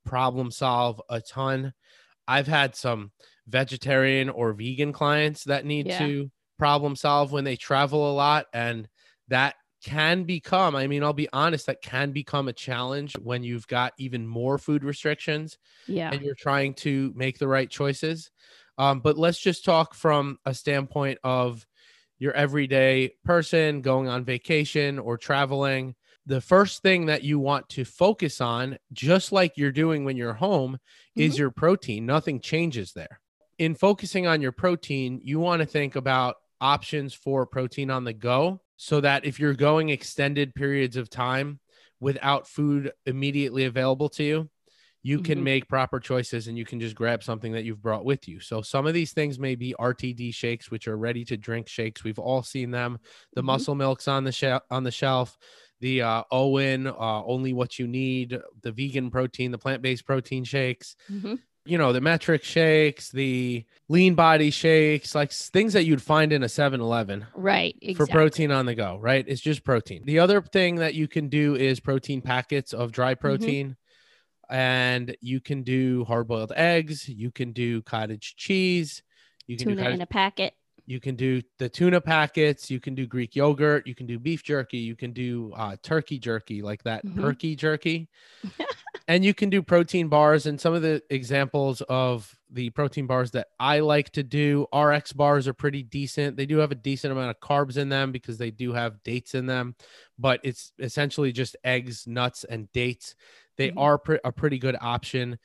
problem 0.07 0.49
solve 0.51 1.01
a 1.09 1.21
ton. 1.21 1.73
I've 2.27 2.47
had 2.47 2.75
some 2.75 3.11
vegetarian 3.47 4.29
or 4.29 4.53
vegan 4.53 4.91
clients 4.91 5.43
that 5.45 5.65
need 5.65 5.87
yeah. 5.87 5.99
to 5.99 6.31
problem 6.57 6.95
solve 6.95 7.31
when 7.31 7.43
they 7.43 7.55
travel 7.55 8.11
a 8.11 8.13
lot. 8.13 8.47
And 8.53 8.89
that 9.27 9.55
can 9.85 10.23
become, 10.23 10.75
I 10.75 10.87
mean, 10.87 11.03
I'll 11.03 11.13
be 11.13 11.29
honest, 11.31 11.67
that 11.67 11.81
can 11.81 12.11
become 12.11 12.47
a 12.47 12.53
challenge 12.53 13.13
when 13.21 13.43
you've 13.43 13.67
got 13.67 13.93
even 13.97 14.27
more 14.27 14.57
food 14.57 14.83
restrictions. 14.83 15.57
Yeah. 15.87 16.11
And 16.11 16.21
you're 16.21 16.35
trying 16.35 16.73
to 16.75 17.13
make 17.15 17.37
the 17.37 17.47
right 17.47 17.69
choices. 17.69 18.31
Um, 18.77 18.99
but 18.99 19.17
let's 19.17 19.39
just 19.39 19.65
talk 19.65 19.93
from 19.93 20.39
a 20.45 20.53
standpoint 20.53 21.19
of 21.23 21.65
your 22.19 22.33
everyday 22.33 23.13
person 23.23 23.81
going 23.81 24.07
on 24.07 24.25
vacation 24.25 24.99
or 24.99 25.17
traveling 25.17 25.95
the 26.27 26.41
first 26.41 26.81
thing 26.81 27.05
that 27.05 27.23
you 27.23 27.39
want 27.39 27.69
to 27.69 27.85
focus 27.85 28.41
on, 28.41 28.77
just 28.91 29.31
like 29.31 29.53
you're 29.55 29.71
doing 29.71 30.03
when 30.03 30.17
you're 30.17 30.33
home, 30.33 30.73
mm-hmm. 30.73 31.21
is 31.21 31.39
your 31.39 31.51
protein. 31.51 32.05
Nothing 32.05 32.41
changes 32.41 32.91
there. 32.91 33.21
In 33.57 33.73
focusing 33.73 34.27
on 34.27 34.41
your 34.41 34.51
protein, 34.51 35.21
you 35.23 35.39
want 35.39 35.61
to 35.61 35.65
think 35.65 35.95
about 35.95 36.35
options 36.59 37.13
for 37.13 37.45
protein 37.45 37.89
on 37.89 38.03
the 38.03 38.13
go 38.13 38.61
so 38.75 38.99
that 39.01 39.25
if 39.25 39.39
you're 39.39 39.53
going 39.53 39.89
extended 39.89 40.53
periods 40.53 40.97
of 40.97 41.09
time 41.09 41.59
without 41.99 42.47
food 42.47 42.91
immediately 43.05 43.63
available 43.63 44.09
to 44.09 44.23
you, 44.23 44.49
you 45.03 45.21
can 45.21 45.35
mm-hmm. 45.35 45.45
make 45.45 45.69
proper 45.69 46.01
choices 46.01 46.47
and 46.47 46.57
you 46.57 46.65
can 46.65 46.81
just 46.81 46.93
grab 46.95 47.23
something 47.23 47.53
that 47.53 47.63
you've 47.63 47.81
brought 47.81 48.03
with 48.03 48.27
you. 48.27 48.41
So 48.41 48.61
some 48.61 48.85
of 48.85 48.93
these 48.93 49.13
things 49.13 49.39
may 49.39 49.55
be 49.55 49.73
RTD 49.79 50.33
shakes, 50.33 50.69
which 50.69 50.89
are 50.89 50.97
ready 50.97 51.23
to 51.25 51.37
drink 51.37 51.69
shakes. 51.69 52.03
We've 52.03 52.19
all 52.19 52.43
seen 52.43 52.71
them. 52.71 52.99
The 53.33 53.39
mm-hmm. 53.39 53.45
muscle 53.45 53.75
milks 53.75 54.09
on 54.09 54.25
the 54.25 54.33
shelf 54.33 54.63
on 54.69 54.83
the 54.83 54.91
shelf 54.91 55.37
the 55.79 56.01
uh, 56.01 56.23
OWYN, 56.31 56.87
uh, 56.87 57.23
only 57.25 57.53
what 57.53 57.77
you 57.77 57.87
need, 57.87 58.39
the 58.61 58.71
vegan 58.71 59.11
protein, 59.11 59.51
the 59.51 59.57
plant 59.57 59.81
based 59.81 60.05
protein 60.05 60.43
shakes, 60.43 60.95
mm-hmm. 61.11 61.35
you 61.65 61.77
know, 61.77 61.93
the 61.93 62.01
Met-Rx 62.01 62.45
shakes, 62.45 63.09
the 63.09 63.65
lean 63.87 64.15
body 64.15 64.49
shakes, 64.49 65.13
like 65.13 65.31
things 65.31 65.73
that 65.73 65.85
you'd 65.85 66.01
find 66.01 66.33
in 66.33 66.43
a 66.43 66.49
7 66.49 66.81
Eleven. 66.81 67.25
Right. 67.35 67.75
Exactly. 67.81 67.93
For 67.93 68.07
protein 68.11 68.51
on 68.51 68.65
the 68.65 68.75
go, 68.75 68.97
right? 68.99 69.23
It's 69.27 69.41
just 69.41 69.63
protein. 69.63 70.03
The 70.05 70.19
other 70.19 70.41
thing 70.41 70.77
that 70.77 70.95
you 70.95 71.07
can 71.07 71.29
do 71.29 71.55
is 71.55 71.79
protein 71.79 72.21
packets 72.21 72.73
of 72.73 72.91
dry 72.91 73.13
mm-hmm. 73.13 73.21
protein. 73.21 73.67
Mm-hmm. 73.69 73.73
And 74.49 75.17
you 75.19 75.41
can 75.41 75.63
do 75.63 76.05
hard 76.05 76.29
boiled 76.29 76.53
eggs. 76.55 77.09
You 77.09 77.31
can 77.31 77.51
do 77.51 77.81
cottage 77.81 78.35
cheese. 78.37 79.03
You 79.45 79.57
can 79.57 79.65
Tuna 79.65 79.75
do 79.75 79.81
cottage- 79.81 79.95
in 79.95 80.01
a 80.01 80.05
packet 80.05 80.53
you 80.87 81.01
can 81.01 81.15
do 81.15 81.41
the 81.59 81.67
tuna 81.67 81.99
packets. 81.99 82.71
You 82.71 82.79
can 82.79 82.95
do 82.95 83.05
Greek 83.05 83.35
yogurt. 83.35 83.85
You 83.85 83.93
can 83.93 84.07
do 84.07 84.17
beef 84.17 84.41
jerky. 84.41 84.77
You 84.77 84.95
can 84.95 85.11
do 85.11 85.51
uh, 85.55 85.75
turkey 85.83 86.17
jerky, 86.17 86.61
like 86.61 86.81
that 86.83 87.05
mm-hmm. 87.05 87.21
turkey 87.21 87.57
jerky. 87.57 88.09
and 89.09 89.23
you 89.23 89.33
can 89.33 89.49
do 89.49 89.61
protein 89.61 90.07
bars. 90.07 90.45
And 90.45 90.59
some 90.59 90.73
of 90.73 90.81
the 90.81 91.03
examples 91.09 91.81
of 91.89 92.33
the 92.49 92.69
protein 92.69 93.05
bars 93.05 93.31
that 93.31 93.47
I 93.59 93.81
like 93.81 94.11
to 94.11 94.23
do, 94.23 94.65
RX 94.73 95.11
bars 95.11 95.45
are 95.45 95.53
pretty 95.53 95.83
decent. 95.83 96.37
They 96.37 96.45
do 96.45 96.57
have 96.59 96.71
a 96.71 96.75
decent 96.75 97.11
amount 97.11 97.31
of 97.31 97.39
carbs 97.41 97.75
in 97.75 97.89
them 97.89 98.13
because 98.13 98.37
they 98.37 98.51
do 98.51 98.71
have 98.71 99.03
dates 99.03 99.35
in 99.35 99.45
them, 99.45 99.75
but 100.17 100.39
it's 100.45 100.71
essentially 100.79 101.33
just 101.33 101.57
eggs, 101.65 102.07
nuts, 102.07 102.45
and 102.45 102.71
dates. 102.71 103.13
They 103.57 103.69
mm-hmm. 103.69 103.79
are 103.79 103.97
pre- 103.97 104.19
a 104.23 104.31
pretty 104.31 104.57
good 104.57 104.77
option. 104.79 105.37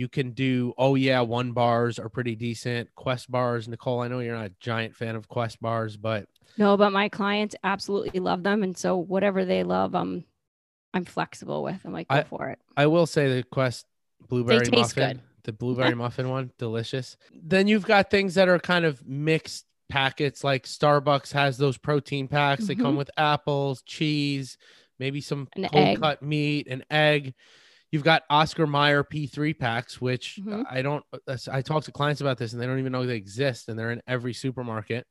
You 0.00 0.08
can 0.08 0.30
do, 0.30 0.72
oh 0.78 0.94
yeah, 0.94 1.20
one 1.20 1.52
bars 1.52 1.98
are 1.98 2.08
pretty 2.08 2.34
decent. 2.34 2.88
Quest 2.94 3.30
bars, 3.30 3.68
Nicole, 3.68 4.00
I 4.00 4.08
know 4.08 4.20
you're 4.20 4.34
not 4.34 4.46
a 4.46 4.54
giant 4.58 4.96
fan 4.96 5.14
of 5.14 5.28
Quest 5.28 5.60
bars, 5.60 5.98
but 5.98 6.26
no, 6.56 6.78
but 6.78 6.90
my 6.90 7.10
clients 7.10 7.54
absolutely 7.62 8.18
love 8.18 8.42
them. 8.42 8.62
And 8.62 8.74
so 8.74 8.96
whatever 8.96 9.44
they 9.44 9.62
love, 9.62 9.94
I'm 9.94 10.24
I'm 10.94 11.04
flexible 11.04 11.62
with. 11.62 11.82
I'm 11.84 11.92
like, 11.92 12.08
go 12.08 12.14
I, 12.14 12.22
for 12.22 12.48
it. 12.48 12.58
I 12.78 12.86
will 12.86 13.04
say 13.04 13.36
the 13.36 13.42
Quest 13.42 13.84
blueberry 14.26 14.70
muffin, 14.70 15.16
good. 15.16 15.20
the 15.42 15.52
blueberry 15.52 15.94
muffin 15.94 16.30
one, 16.30 16.50
delicious. 16.56 17.18
Then 17.34 17.68
you've 17.68 17.84
got 17.84 18.10
things 18.10 18.36
that 18.36 18.48
are 18.48 18.58
kind 18.58 18.86
of 18.86 19.06
mixed 19.06 19.66
packets, 19.90 20.42
like 20.42 20.64
Starbucks 20.64 21.32
has 21.32 21.58
those 21.58 21.76
protein 21.76 22.26
packs. 22.26 22.62
Mm-hmm. 22.62 22.68
They 22.68 22.82
come 22.82 22.96
with 22.96 23.10
apples, 23.18 23.82
cheese, 23.82 24.56
maybe 24.98 25.20
some 25.20 25.48
an 25.56 25.68
cold 25.68 25.88
egg. 25.88 26.00
cut 26.00 26.22
meat, 26.22 26.68
an 26.68 26.84
egg. 26.90 27.34
You've 27.90 28.04
got 28.04 28.22
Oscar 28.30 28.66
Mayer 28.66 29.02
P3 29.02 29.58
packs, 29.58 30.00
which 30.00 30.38
mm-hmm. 30.40 30.62
I 30.70 30.82
don't, 30.82 31.04
I 31.50 31.62
talk 31.62 31.84
to 31.84 31.92
clients 31.92 32.20
about 32.20 32.38
this 32.38 32.52
and 32.52 32.62
they 32.62 32.66
don't 32.66 32.78
even 32.78 32.92
know 32.92 33.04
they 33.04 33.16
exist 33.16 33.68
and 33.68 33.78
they're 33.78 33.90
in 33.90 34.02
every 34.06 34.32
supermarket. 34.32 35.06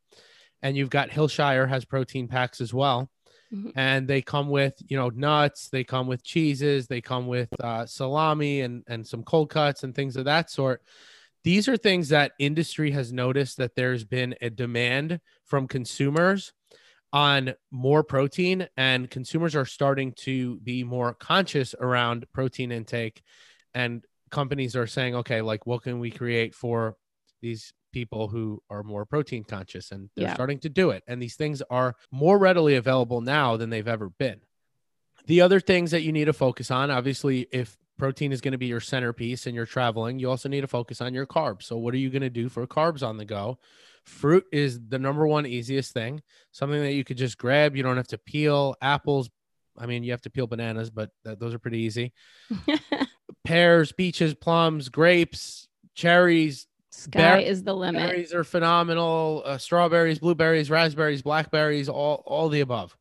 And 0.61 0.77
you've 0.77 0.89
got 0.89 1.09
Hillshire 1.09 1.67
has 1.67 1.83
protein 1.85 2.27
packs 2.27 2.61
as 2.61 2.73
well. 2.73 3.09
Mm-hmm. 3.53 3.69
And 3.75 4.07
they 4.07 4.21
come 4.21 4.49
with, 4.49 4.75
you 4.87 4.95
know, 4.95 5.09
nuts, 5.09 5.69
they 5.69 5.83
come 5.83 6.07
with 6.07 6.23
cheeses, 6.23 6.87
they 6.87 7.01
come 7.01 7.27
with 7.27 7.49
uh, 7.59 7.85
salami 7.85 8.61
and, 8.61 8.83
and 8.87 9.05
some 9.05 9.23
cold 9.23 9.49
cuts 9.49 9.83
and 9.83 9.93
things 9.93 10.15
of 10.15 10.25
that 10.25 10.49
sort. 10.49 10.81
These 11.43 11.67
are 11.67 11.77
things 11.77 12.09
that 12.09 12.33
industry 12.39 12.91
has 12.91 13.11
noticed 13.11 13.57
that 13.57 13.75
there's 13.75 14.03
been 14.03 14.35
a 14.41 14.49
demand 14.49 15.19
from 15.45 15.67
consumers 15.67 16.53
on 17.11 17.53
more 17.71 18.03
protein 18.03 18.67
and 18.77 19.09
consumers 19.09 19.55
are 19.55 19.65
starting 19.65 20.13
to 20.13 20.57
be 20.59 20.83
more 20.83 21.13
conscious 21.13 21.73
around 21.79 22.25
protein 22.33 22.71
intake. 22.71 23.21
And 23.73 24.03
companies 24.29 24.75
are 24.75 24.85
saying 24.85 25.15
okay 25.15 25.41
like 25.41 25.65
what 25.65 25.81
can 25.81 25.99
we 25.99 26.11
create 26.11 26.53
for 26.53 26.95
these 27.41 27.73
people 27.91 28.27
who 28.27 28.61
are 28.69 28.83
more 28.83 29.05
protein 29.05 29.43
conscious? 29.43 29.91
And 29.91 30.09
they're 30.15 30.27
yeah. 30.27 30.33
starting 30.35 30.59
to 30.59 30.69
do 30.69 30.91
it. 30.91 31.03
And 31.07 31.21
these 31.21 31.35
things 31.35 31.63
are 31.69 31.95
more 32.11 32.37
readily 32.37 32.75
available 32.75 33.21
now 33.21 33.57
than 33.57 33.71
they've 33.71 33.87
ever 33.87 34.09
been. 34.09 34.41
The 35.25 35.41
other 35.41 35.59
things 35.59 35.91
that 35.91 36.03
you 36.03 36.11
need 36.11 36.25
to 36.25 36.33
focus 36.33 36.69
on 36.69 36.91
obviously 36.91 37.47
if 37.51 37.75
protein 37.97 38.31
is 38.31 38.39
going 38.39 38.53
to 38.53 38.57
be 38.57 38.67
your 38.67 38.79
centerpiece 38.79 39.45
and 39.45 39.53
you're 39.55 39.65
traveling 39.65 40.19
you 40.19 40.29
also 40.29 40.47
need 40.47 40.61
to 40.61 40.67
focus 40.67 41.01
on 41.01 41.13
your 41.15 41.25
carbs. 41.25 41.63
So 41.63 41.77
what 41.77 41.95
are 41.95 41.97
you 41.97 42.11
going 42.11 42.21
to 42.21 42.29
do 42.29 42.49
for 42.49 42.65
carbs 42.67 43.01
on 43.01 43.17
the 43.17 43.25
go 43.25 43.57
Fruit 44.09 44.43
is 44.51 44.79
the 44.89 44.99
number 44.99 45.25
one 45.25 45.45
easiest 45.45 45.93
thing, 45.93 46.21
something 46.51 46.81
that 46.81 46.93
you 46.93 47.03
could 47.03 47.17
just 47.17 47.37
grab. 47.37 47.75
You 47.75 47.83
don't 47.83 47.97
have 47.97 48.07
to 48.07 48.17
peel 48.17 48.75
apples. 48.81 49.29
I 49.77 49.85
mean, 49.85 50.03
you 50.03 50.11
have 50.11 50.21
to 50.23 50.29
peel 50.29 50.47
bananas, 50.47 50.89
but 50.89 51.11
th- 51.25 51.39
those 51.39 51.53
are 51.53 51.59
pretty 51.59 51.79
easy. 51.79 52.11
Pears, 53.45 53.91
peaches, 53.93 54.33
plums, 54.33 54.89
grapes, 54.89 55.67
cherries. 55.95 56.67
Sky 56.91 57.39
is 57.39 57.63
the 57.63 57.73
limit. 57.73 58.01
Berries 58.01 58.33
are 58.33 58.43
phenomenal. 58.43 59.43
Uh, 59.45 59.57
strawberries, 59.57 60.19
blueberries, 60.19 60.69
raspberries, 60.69 61.21
blackberries, 61.21 61.87
all 61.87 62.23
all 62.25 62.49
the 62.49 62.61
above. 62.61 62.97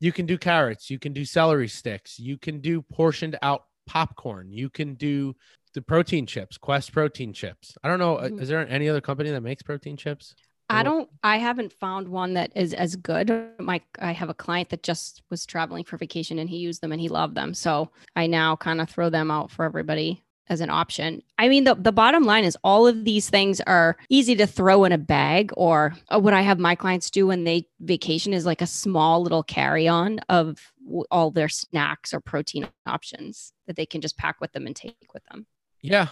You 0.00 0.12
can 0.12 0.26
do 0.26 0.36
carrots. 0.36 0.90
You 0.90 0.98
can 0.98 1.12
do 1.12 1.24
celery 1.24 1.68
sticks. 1.68 2.18
You 2.18 2.36
can 2.36 2.60
do 2.60 2.82
portioned 2.82 3.38
out 3.40 3.64
popcorn. 3.86 4.52
You 4.52 4.68
can 4.68 4.94
do 4.94 5.36
the 5.74 5.82
protein 5.82 6.26
chips, 6.26 6.56
Quest 6.56 6.92
protein 6.92 7.32
chips. 7.32 7.76
I 7.82 7.88
don't 7.88 7.98
know. 7.98 8.16
Uh, 8.16 8.28
mm-hmm. 8.28 8.40
Is 8.40 8.48
there 8.48 8.66
any 8.68 8.88
other 8.88 9.00
company 9.00 9.30
that 9.30 9.40
makes 9.42 9.62
protein 9.62 9.96
chips? 9.96 10.34
I 10.70 10.82
don't. 10.82 11.10
I 11.22 11.36
haven't 11.36 11.74
found 11.74 12.08
one 12.08 12.34
that 12.34 12.50
is 12.56 12.72
as 12.72 12.96
good. 12.96 13.30
My 13.58 13.82
I 14.00 14.12
have 14.12 14.30
a 14.30 14.34
client 14.34 14.70
that 14.70 14.82
just 14.82 15.22
was 15.30 15.44
traveling 15.44 15.84
for 15.84 15.98
vacation 15.98 16.38
and 16.38 16.48
he 16.48 16.56
used 16.56 16.80
them 16.80 16.90
and 16.90 17.00
he 17.00 17.08
loved 17.08 17.34
them. 17.34 17.52
So 17.52 17.90
I 18.16 18.26
now 18.26 18.56
kind 18.56 18.80
of 18.80 18.88
throw 18.88 19.10
them 19.10 19.30
out 19.30 19.50
for 19.50 19.66
everybody 19.66 20.24
as 20.48 20.60
an 20.60 20.70
option. 20.70 21.22
I 21.38 21.48
mean, 21.48 21.64
the, 21.64 21.74
the 21.74 21.92
bottom 21.92 22.24
line 22.24 22.44
is 22.44 22.56
all 22.62 22.86
of 22.86 23.04
these 23.04 23.30
things 23.30 23.60
are 23.62 23.96
easy 24.08 24.34
to 24.36 24.46
throw 24.46 24.84
in 24.84 24.92
a 24.92 24.98
bag, 24.98 25.52
or 25.56 25.94
uh, 26.08 26.18
what 26.18 26.34
I 26.34 26.42
have 26.42 26.58
my 26.58 26.74
clients 26.74 27.10
do 27.10 27.26
when 27.26 27.44
they 27.44 27.68
vacation 27.80 28.32
is 28.32 28.46
like 28.46 28.62
a 28.62 28.66
small 28.66 29.22
little 29.22 29.42
carry 29.42 29.88
on 29.88 30.20
of 30.28 30.72
all 31.10 31.30
their 31.30 31.48
snacks 31.48 32.12
or 32.12 32.20
protein 32.20 32.68
options 32.86 33.52
that 33.66 33.76
they 33.76 33.86
can 33.86 34.00
just 34.00 34.18
pack 34.18 34.40
with 34.40 34.52
them 34.52 34.66
and 34.66 34.76
take 34.76 34.96
with 35.14 35.24
them. 35.30 35.46
Yeah. 35.84 36.08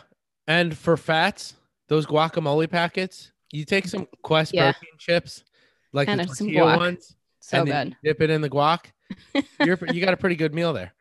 And 0.46 0.76
for 0.76 0.96
fats, 0.96 1.54
those 1.88 2.06
guacamole 2.06 2.68
packets. 2.70 3.32
You 3.52 3.64
take 3.64 3.86
some 3.86 4.06
Quest 4.22 4.52
Yeah. 4.54 4.72
protein 4.72 4.98
chips, 4.98 5.44
like 5.92 6.08
And 6.08 6.20
the 6.20 6.26
tortilla 6.26 6.76
ones, 6.78 7.16
So 7.40 7.58
and 7.58 7.68
good. 7.68 7.96
dip 8.04 8.20
it 8.20 8.30
in 8.30 8.42
the 8.42 8.50
guac. 8.50 8.92
You're 9.58 9.78
you 9.88 10.04
got 10.04 10.14
a 10.14 10.16
pretty 10.16 10.36
good 10.36 10.54
meal 10.54 10.72
there, 10.72 10.92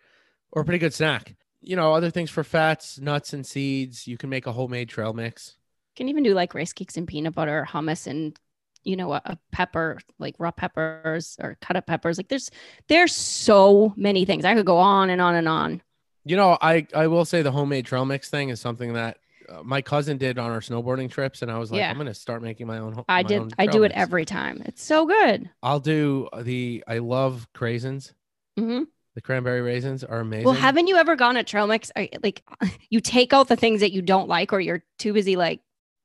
or 0.52 0.62
a 0.62 0.66
pretty 0.66 0.80
good 0.80 0.94
snack. 0.94 1.36
You 1.62 1.76
know, 1.76 1.94
other 1.94 2.10
things 2.10 2.30
for 2.30 2.44
fats, 2.44 3.00
nuts, 3.00 3.34
and 3.34 3.46
seeds. 3.46 4.08
You 4.08 4.18
can 4.18 4.30
make 4.30 4.48
a 4.48 4.52
homemade 4.52 4.90
trail 4.90 5.14
mix. 5.14 5.58
can 5.96 6.08
even 6.10 6.24
do 6.24 6.34
like 6.34 6.54
rice 6.54 6.74
cakes 6.74 6.98
and 6.98 7.08
peanut 7.08 7.36
butter, 7.36 7.68
hummus, 7.70 8.08
and 8.08 8.38
you 8.84 8.96
know 8.96 9.14
a, 9.14 9.22
a 9.26 9.38
pepper, 9.52 10.00
like 10.20 10.36
raw 10.40 10.52
peppers 10.52 11.38
or 11.42 11.58
cut 11.62 11.76
up 11.76 11.88
peppers. 11.88 12.18
Like 12.18 12.30
there's 12.30 12.50
there's 12.88 13.16
so 13.16 13.94
many 13.96 14.26
things. 14.26 14.46
I 14.46 14.56
could 14.56 14.66
go 14.66 14.78
on 14.78 15.10
and 15.10 15.22
on 15.22 15.36
and 15.36 15.48
on. 15.48 15.82
You 16.26 16.36
know, 16.36 16.58
I 16.62 16.86
I 16.96 17.08
will 17.08 17.26
say 17.26 17.42
the 17.42 17.52
homemade 17.52 17.86
trail 17.86 18.06
mix 18.06 18.30
thing 18.30 18.50
is 18.50 18.60
something 18.62 18.94
that 18.94 19.18
uh, 19.50 19.64
my 19.64 19.82
cousin 19.82 20.18
did 20.18 20.38
on 20.38 20.52
our 20.52 20.60
snowboarding 20.62 21.10
trips, 21.10 21.42
and 21.42 21.52
I 21.52 21.58
was 21.58 21.72
like, 21.72 21.80
Yeah. 21.80 21.90
I'm 21.90 21.98
gonna 21.98 22.14
start 22.14 22.42
making 22.42 22.68
my 22.68 22.78
own. 22.78 22.94
ho- 22.94 23.06
I 23.10 23.24
my 23.24 23.28
did. 23.28 23.40
own 23.42 23.50
I 23.58 23.66
trail 23.66 23.74
do 23.78 23.84
it 23.84 23.90
mix. 23.90 24.00
every 24.02 24.26
time. 24.26 24.62
It's 24.66 24.84
so 24.84 25.06
good. 25.08 25.50
I'll 25.64 25.80
do 25.80 26.30
the. 26.40 26.84
I 26.88 27.00
love 27.00 27.48
craisins. 27.56 28.14
hmm 28.58 28.84
The 29.16 29.22
cranberry 29.22 29.62
raisins 29.62 30.04
are 30.04 30.20
amazing. 30.20 30.46
Well, 30.46 30.54
haven't 30.54 30.88
you 30.88 30.96
ever 30.98 31.16
gone 31.16 31.36
to 31.36 31.44
trail 31.44 31.68
mix? 31.68 31.92
I- 31.96 32.10
Like 32.24 32.44
you 32.90 33.00
take 33.02 33.34
out 33.34 33.48
the 33.48 33.56
things 33.58 33.80
that 33.82 33.92
you 33.92 34.02
don't 34.02 34.30
like, 34.30 34.54
or 34.54 34.60
you're 34.60 34.84
too 35.00 35.14
busy 35.14 35.36
like 35.36 35.62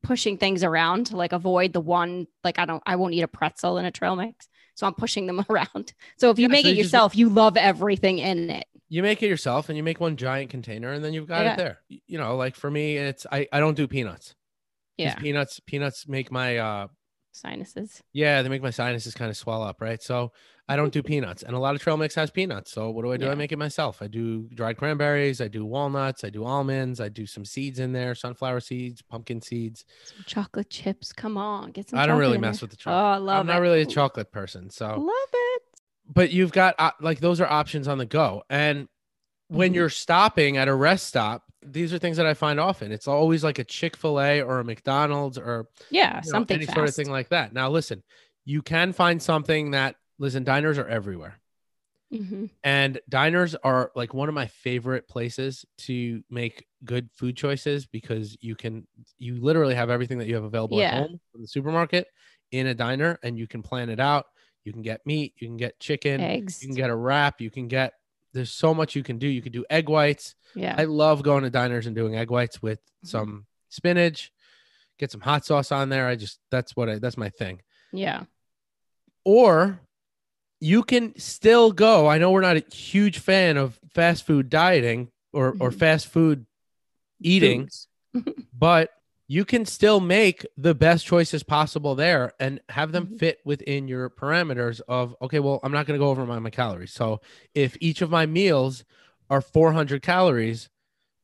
pushing 0.07 0.39
things 0.39 0.63
around 0.65 1.07
to 1.07 1.17
like 1.17 1.33
avoid 1.33 1.73
the 1.73 1.81
one. 1.81 2.27
Like 2.45 2.59
I 2.59 2.65
don't, 2.65 2.83
I 2.87 2.97
won't 2.97 3.15
eat 3.15 3.23
a 3.23 3.29
pretzel 3.29 3.79
in 3.79 3.85
a 3.85 3.91
trail 3.91 4.17
mix, 4.17 4.49
so 4.75 4.87
I'm 4.87 4.95
pushing 4.95 5.27
them 5.27 5.45
around. 5.51 5.93
So 6.19 6.31
if 6.31 6.39
you 6.39 6.45
Yeah, 6.45 6.49
make 6.49 6.65
so 6.65 6.69
it 6.69 6.77
you 6.77 6.83
just- 6.83 6.93
yourself, 6.93 7.17
you 7.17 7.29
love 7.29 7.57
everything 7.57 8.19
in 8.19 8.51
it. 8.51 8.65
you 8.89 9.03
make 9.03 9.23
it 9.23 9.27
yourself 9.29 9.69
and 9.69 9.77
you 9.77 9.83
make 9.83 9.99
one 10.01 10.17
giant 10.17 10.51
container 10.51 10.93
and 10.93 11.05
then 11.05 11.13
you've 11.13 11.27
got 11.27 11.43
Yeah. 11.45 11.53
it 11.55 11.57
there 11.59 11.81
you 12.07 12.19
know 12.19 12.37
like 12.37 12.55
for 12.55 12.71
me 12.71 12.97
it's 12.97 13.27
i 13.33 13.49
i 13.53 13.59
don't 13.59 13.77
do 13.77 13.89
peanuts. 13.89 14.35
Yeah, 14.97 15.17
peanuts 15.17 15.59
peanuts 15.67 16.07
make 16.07 16.31
my 16.31 16.59
uh 16.59 16.87
sinuses. 17.33 18.01
yeah 18.13 18.43
they 18.43 18.49
make 18.49 18.63
my 18.63 18.71
sinuses 18.71 19.13
kind 19.15 19.29
of 19.31 19.37
swell 19.37 19.63
up 19.63 19.81
right 19.81 20.01
so 20.03 20.33
i 20.68 20.75
don't 20.76 20.92
do 20.92 21.02
peanuts 21.02 21.42
and 21.42 21.54
a 21.54 21.58
lot 21.58 21.75
of 21.75 21.80
trail 21.80 21.96
mix 21.96 22.14
has 22.14 22.30
peanuts 22.30 22.73
so 22.73 22.90
what 22.90 23.02
do 23.02 23.12
i 23.12 23.16
do 23.16 23.26
Yeah. 23.26 23.32
i 23.32 23.35
make 23.35 23.52
it 23.52 23.58
myself 23.58 24.02
i 24.02 24.06
do 24.06 24.49
dried 24.54 24.76
cranberries 24.76 25.40
i 25.40 25.49
do 25.49 25.64
walnuts 25.64 26.25
i 26.25 26.30
do 26.30 26.44
almonds 26.44 27.00
i 27.00 27.08
do 27.08 27.26
some 27.26 27.44
seeds 27.44 27.78
in 27.78 27.92
there 27.92 28.14
sunflower 28.14 28.61
seeds 28.61 29.02
pumpkin 29.02 29.40
seeds 29.40 29.85
Some 30.04 30.25
chocolate 30.26 30.70
chips. 30.70 31.12
Come 31.12 31.37
on, 31.38 31.70
get 31.70 31.88
some. 31.90 31.99
i 31.99 32.06
don't 32.06 32.18
really 32.18 32.38
mess 32.38 32.61
there. 32.61 32.64
with 32.66 32.70
the 32.73 32.76
chocolate. 32.76 33.02
Oh, 33.02 33.06
I 33.06 33.16
love 33.18 33.40
i'm 33.40 33.49
it. 33.49 33.52
not 33.52 33.61
really 33.61 33.82
a 33.82 33.87
chocolate 33.87 34.32
person 34.32 34.70
so 34.70 34.87
Love 34.87 35.30
it. 35.32 35.62
but 36.12 36.30
you've 36.32 36.52
got 36.52 36.75
uh, 36.78 36.90
like 37.00 37.20
those 37.20 37.40
are 37.40 37.46
options 37.49 37.87
on 37.88 37.99
the 37.99 38.06
go 38.06 38.42
and 38.50 38.88
when 39.49 39.70
Mhm. 39.70 39.75
you're 39.76 39.90
stopping 39.90 40.56
at 40.56 40.66
a 40.68 40.75
rest 40.75 41.06
stop 41.06 41.44
these 41.64 41.92
are 41.94 41.99
things 41.99 42.16
that 42.16 42.26
i 42.26 42.35
find 42.35 42.58
often 42.58 42.90
it's 42.92 43.06
always 43.08 43.44
like 43.44 43.58
a 43.61 43.64
chick-fil-a 43.64 44.40
or 44.42 44.58
a 44.61 44.64
mcdonald's 44.64 45.38
or 45.38 45.68
Yeah, 45.90 46.16
you 46.25 46.26
know, 46.26 46.30
something 46.32 46.56
any 46.56 46.66
fast. 46.66 46.76
sort 46.76 46.88
of 46.88 46.94
thing 46.96 47.11
like 47.11 47.28
that 47.28 47.52
now 47.52 47.70
listen 47.70 48.02
you 48.44 48.62
can 48.62 48.92
find 48.92 49.20
something 49.23 49.70
that 49.73 49.94
listen 50.18 50.44
diners 50.44 50.78
are 50.78 50.88
everywhere 50.88 51.38
Mhm. 52.12 52.50
and 52.62 53.00
diners 53.08 53.54
are 53.56 53.90
like 53.96 54.14
one 54.14 54.28
of 54.28 54.35
my 54.35 54.46
favorite 54.46 55.08
places 55.08 55.64
to 55.78 56.23
make 56.30 56.66
good 56.85 57.11
food 57.12 57.37
choices 57.37 57.87
because 57.87 58.37
you 58.40 58.54
can 58.54 58.87
you 59.18 59.40
literally 59.40 59.75
have 59.75 59.90
everything 59.90 60.18
that 60.18 60.28
you 60.28 60.35
have 60.37 60.44
available 60.44 60.78
Yeah. 60.78 60.87
at 60.94 60.94
home 61.08 61.20
from 61.32 61.42
the 61.42 61.49
supermarket 61.49 62.06
in 62.52 62.68
a 62.68 62.75
diner 62.75 63.18
and 63.25 63.37
you 63.37 63.46
can 63.49 63.61
plan 63.62 63.88
it 63.90 63.99
out 63.99 64.26
you 64.64 64.73
can 64.73 64.82
get 64.82 65.04
meat 65.04 65.35
you 65.38 65.49
can 65.49 65.56
get 65.56 65.78
chicken 65.80 66.20
Eggs. 66.20 66.62
you 66.62 66.68
can 66.68 66.76
get 66.76 66.90
a 66.90 66.94
wrap. 66.96 67.40
You 67.40 67.50
can 67.50 67.66
get 67.68 67.94
there's 68.32 68.50
so 68.52 68.75
much 68.75 68.94
you 68.94 69.02
can 69.02 69.16
do. 69.18 69.26
You 69.26 69.40
can 69.40 69.50
do 69.52 69.64
egg 69.70 69.88
whites. 69.88 70.35
yeah. 70.54 70.75
I 70.76 70.85
love 70.85 71.23
going 71.23 71.42
to 71.44 71.50
diners 71.50 71.87
and 71.87 71.96
doing 71.96 72.16
egg 72.16 72.30
whites 72.30 72.61
with 72.61 72.80
Mhm. 73.04 73.08
some 73.08 73.46
spinach, 73.70 74.30
get 74.99 75.11
some 75.11 75.23
hot 75.23 75.44
sauce 75.46 75.73
on 75.73 75.88
there. 75.88 76.06
I 76.06 76.16
just 76.16 76.38
that's 76.50 76.76
what 76.76 76.88
I 76.90 76.99
that's 76.99 77.16
my 77.16 77.30
thing. 77.30 77.62
yeah. 77.92 78.25
Or 79.25 79.81
you 80.61 80.83
can 80.83 81.19
still 81.19 81.73
go. 81.73 82.07
I 82.07 82.19
know 82.19 82.31
we're 82.31 82.40
not 82.40 82.57
a 82.57 82.75
huge 82.75 83.19
fan 83.19 83.57
of 83.57 83.79
fast 83.95 84.27
food 84.27 84.49
dieting 84.51 85.11
or 85.33 85.57
or 85.61 85.71
Mhm. 85.71 85.79
fast 85.79 86.07
food 86.09 86.47
eating, 87.21 87.69
but 88.53 88.90
you 89.29 89.45
can 89.45 89.66
still 89.66 89.99
make 89.99 90.47
the 90.57 90.75
best 90.75 91.05
choices 91.05 91.42
possible 91.42 91.95
there 91.97 92.33
and 92.38 92.61
have 92.69 92.92
them 92.92 93.09
Mhm. 93.09 93.19
fit 93.19 93.38
within 93.45 93.88
your 93.88 94.09
parameters 94.09 94.81
of 94.87 95.16
okay 95.21 95.40
well 95.40 95.59
i'm 95.64 95.73
not 95.73 95.85
going 95.85 95.99
to 95.99 96.05
go 96.05 96.11
over 96.11 96.25
my, 96.25 96.38
my 96.38 96.51
calories 96.51 96.92
so 96.92 97.21
if 97.53 97.77
each 97.81 98.03
of 98.03 98.09
my 98.09 98.25
meals 98.25 98.85
are 99.29 99.40
400 99.40 100.01
calories 100.01 100.69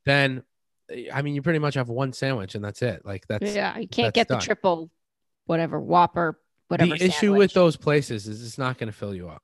then 0.04 0.42
i 1.12 1.22
mean 1.22 1.36
you 1.36 1.42
pretty 1.42 1.60
much 1.60 1.74
have 1.74 1.88
one 1.88 2.12
sandwich 2.12 2.56
and 2.56 2.64
that's 2.64 2.82
it 2.82 3.04
like 3.06 3.24
that's 3.28 3.54
yeah, 3.54 3.78
you 3.78 3.86
can't 3.86 4.12
get 4.12 4.26
the 4.26 4.36
triple, 4.38 4.90
whatever 5.46 5.78
Whopper, 5.78 6.40
whatever. 6.72 6.96
the 6.96 7.04
issue 7.04 7.34
with 7.34 7.52
those 7.52 7.76
places 7.76 8.26
is 8.26 8.44
it's 8.44 8.58
not 8.58 8.78
going 8.78 8.90
to 8.90 8.96
fill 8.96 9.14
you 9.14 9.28
up 9.28 9.42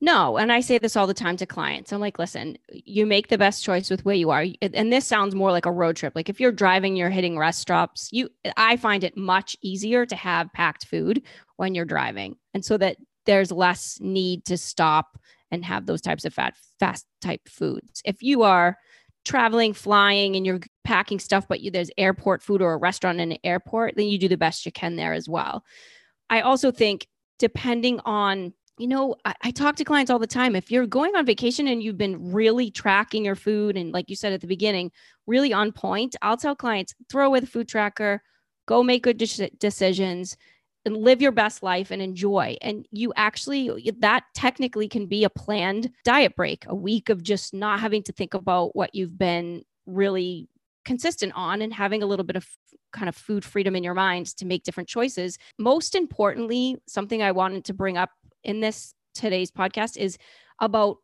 No, 0.00 0.36
and 0.36 0.50
I 0.50 0.60
say 0.60 0.78
this 0.78 0.96
all 0.96 1.06
the 1.06 1.14
time 1.14 1.36
to 1.36 1.46
clients. 1.46 1.92
I'm 1.92 2.00
like, 2.00 2.18
listen, 2.18 2.56
you 2.70 3.06
make 3.06 3.28
the 3.28 3.38
best 3.38 3.62
choice 3.62 3.90
with 3.90 4.04
where 4.04 4.14
you 4.14 4.30
are. 4.30 4.46
And 4.60 4.92
this 4.92 5.06
sounds 5.06 5.34
more 5.34 5.52
like 5.52 5.66
a 5.66 5.72
road 5.72 5.96
trip. 5.96 6.14
Like 6.16 6.28
if 6.28 6.40
you're 6.40 6.52
driving, 6.52 6.96
you're 6.96 7.10
hitting 7.10 7.38
rest 7.38 7.60
stops. 7.60 8.08
You 8.10 8.28
I 8.56 8.76
find 8.76 9.04
it 9.04 9.16
much 9.16 9.56
easier 9.62 10.06
to 10.06 10.16
have 10.16 10.52
packed 10.52 10.86
food 10.86 11.22
when 11.56 11.74
you're 11.74 11.84
driving. 11.84 12.36
And 12.54 12.64
so 12.64 12.76
that 12.78 12.96
there's 13.26 13.52
less 13.52 13.98
need 14.00 14.44
to 14.46 14.56
stop 14.56 15.18
and 15.50 15.64
have 15.64 15.86
those 15.86 16.00
types 16.00 16.24
of 16.24 16.34
fat 16.34 16.54
fast 16.80 17.06
type 17.20 17.42
foods. 17.48 18.02
If 18.04 18.22
you 18.22 18.42
are 18.42 18.78
traveling, 19.24 19.72
flying, 19.72 20.34
and 20.34 20.44
you're 20.44 20.60
packing 20.84 21.20
stuff, 21.20 21.46
but 21.48 21.60
you, 21.60 21.70
there's 21.70 21.90
airport 21.96 22.42
food 22.42 22.60
or 22.60 22.72
a 22.72 22.78
restaurant 22.78 23.20
in 23.20 23.32
an 23.32 23.38
airport, 23.44 23.94
then 23.96 24.06
you 24.06 24.18
do 24.18 24.28
the 24.28 24.36
best 24.36 24.66
you 24.66 24.72
can 24.72 24.96
there 24.96 25.12
as 25.12 25.28
well. 25.28 25.64
I 26.32 26.40
also 26.40 26.72
think 26.72 27.06
depending 27.38 28.00
on 28.06 28.54
you 28.78 28.88
know, 28.88 29.14
I, 29.26 29.34
I 29.42 29.50
talk 29.50 29.76
to 29.76 29.84
clients 29.84 30.10
all 30.10 30.18
the 30.18 30.26
time. 30.26 30.56
If 30.56 30.70
you're 30.70 30.86
going 30.86 31.14
on 31.14 31.26
vacation 31.26 31.68
and 31.68 31.82
you've 31.82 31.98
been 31.98 32.32
really 32.32 32.70
tracking 32.70 33.24
your 33.24 33.36
food 33.36 33.76
and, 33.76 33.92
like 33.92 34.08
you 34.08 34.16
said 34.16 34.32
at 34.32 34.40
the 34.40 34.46
beginning, 34.46 34.90
really 35.26 35.52
on 35.52 35.72
point, 35.72 36.16
I'll 36.22 36.38
tell 36.38 36.56
clients 36.56 36.94
throw 37.10 37.26
away 37.26 37.40
the 37.40 37.46
food 37.46 37.68
tracker, 37.68 38.22
go 38.66 38.82
make 38.82 39.02
good 39.02 39.18
dec- 39.18 39.58
decisions, 39.58 40.38
and 40.86 40.96
live 40.96 41.20
your 41.20 41.32
best 41.32 41.62
life 41.62 41.90
and 41.90 42.00
enjoy. 42.00 42.56
And 42.62 42.88
you 42.90 43.12
actually, 43.14 43.92
that 43.98 44.24
technically 44.34 44.88
can 44.88 45.06
be 45.06 45.22
a 45.22 45.30
planned 45.30 45.90
diet 46.02 46.34
break, 46.34 46.64
a 46.66 46.74
week 46.74 47.10
of 47.10 47.22
just 47.22 47.52
not 47.52 47.78
having 47.78 48.02
to 48.04 48.12
think 48.12 48.32
about 48.32 48.74
what 48.74 48.94
you've 48.94 49.18
been 49.18 49.62
really 49.86 50.48
consistent 50.84 51.32
on 51.34 51.62
and 51.62 51.72
having 51.72 52.02
a 52.02 52.06
little 52.06 52.24
bit 52.24 52.36
of 52.36 52.46
kind 52.92 53.08
of 53.08 53.16
food 53.16 53.44
freedom 53.44 53.74
in 53.74 53.82
your 53.82 53.94
mind 53.94 54.26
to 54.36 54.46
make 54.46 54.64
different 54.64 54.88
choices. 54.88 55.38
Most 55.58 55.94
importantly, 55.94 56.76
something 56.86 57.22
I 57.22 57.32
wanted 57.32 57.64
to 57.66 57.74
bring 57.74 57.96
up 57.96 58.10
in 58.44 58.60
this 58.60 58.94
today's 59.14 59.50
podcast 59.50 59.96
is 59.96 60.18
about 60.60 60.98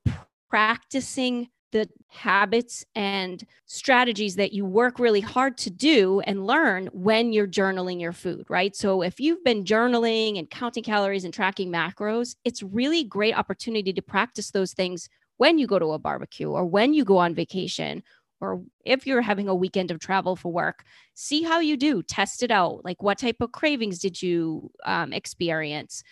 practicing 0.50 1.48
the 1.72 1.88
habits 2.08 2.84
and 2.94 3.44
strategies 3.66 4.36
that 4.36 4.52
you 4.52 4.64
work 4.64 4.98
really 4.98 5.20
hard 5.20 5.58
to 5.58 5.68
do 5.70 6.20
and 6.20 6.46
learn 6.46 6.88
when 6.92 7.32
you're 7.32 7.46
journaling 7.46 8.00
your 8.00 8.12
food, 8.12 8.46
right? 8.48 8.74
So 8.74 9.02
if 9.02 9.20
you've 9.20 9.44
been 9.44 9.64
journaling 9.64 10.38
and 10.38 10.48
counting 10.48 10.82
calories 10.82 11.24
and 11.24 11.34
tracking 11.34 11.70
macros, 11.70 12.36
it's 12.44 12.62
really 12.62 13.04
great 13.04 13.36
opportunity 13.36 13.92
to 13.92 14.02
practice 14.02 14.50
those 14.50 14.72
things 14.72 15.10
when 15.36 15.58
you 15.58 15.66
go 15.66 15.78
to 15.78 15.92
a 15.92 15.98
barbecue 15.98 16.50
or 16.50 16.64
when 16.64 16.94
you 16.94 17.04
go 17.04 17.18
on 17.18 17.34
vacation 17.34 18.02
or 18.40 18.62
if 18.84 19.06
you're 19.06 19.22
having 19.22 19.48
a 19.48 19.54
weekend 19.54 19.90
of 19.90 19.98
travel 19.98 20.36
for 20.36 20.52
work, 20.52 20.84
see 21.14 21.42
how 21.42 21.60
you 21.60 21.76
do, 21.76 22.02
test 22.02 22.42
it 22.42 22.50
out. 22.50 22.84
Like 22.84 23.02
what 23.02 23.18
type 23.18 23.36
of 23.40 23.52
cravings 23.52 23.98
did 23.98 24.20
you 24.20 24.70
um, 24.84 25.12
experience? 25.12 26.02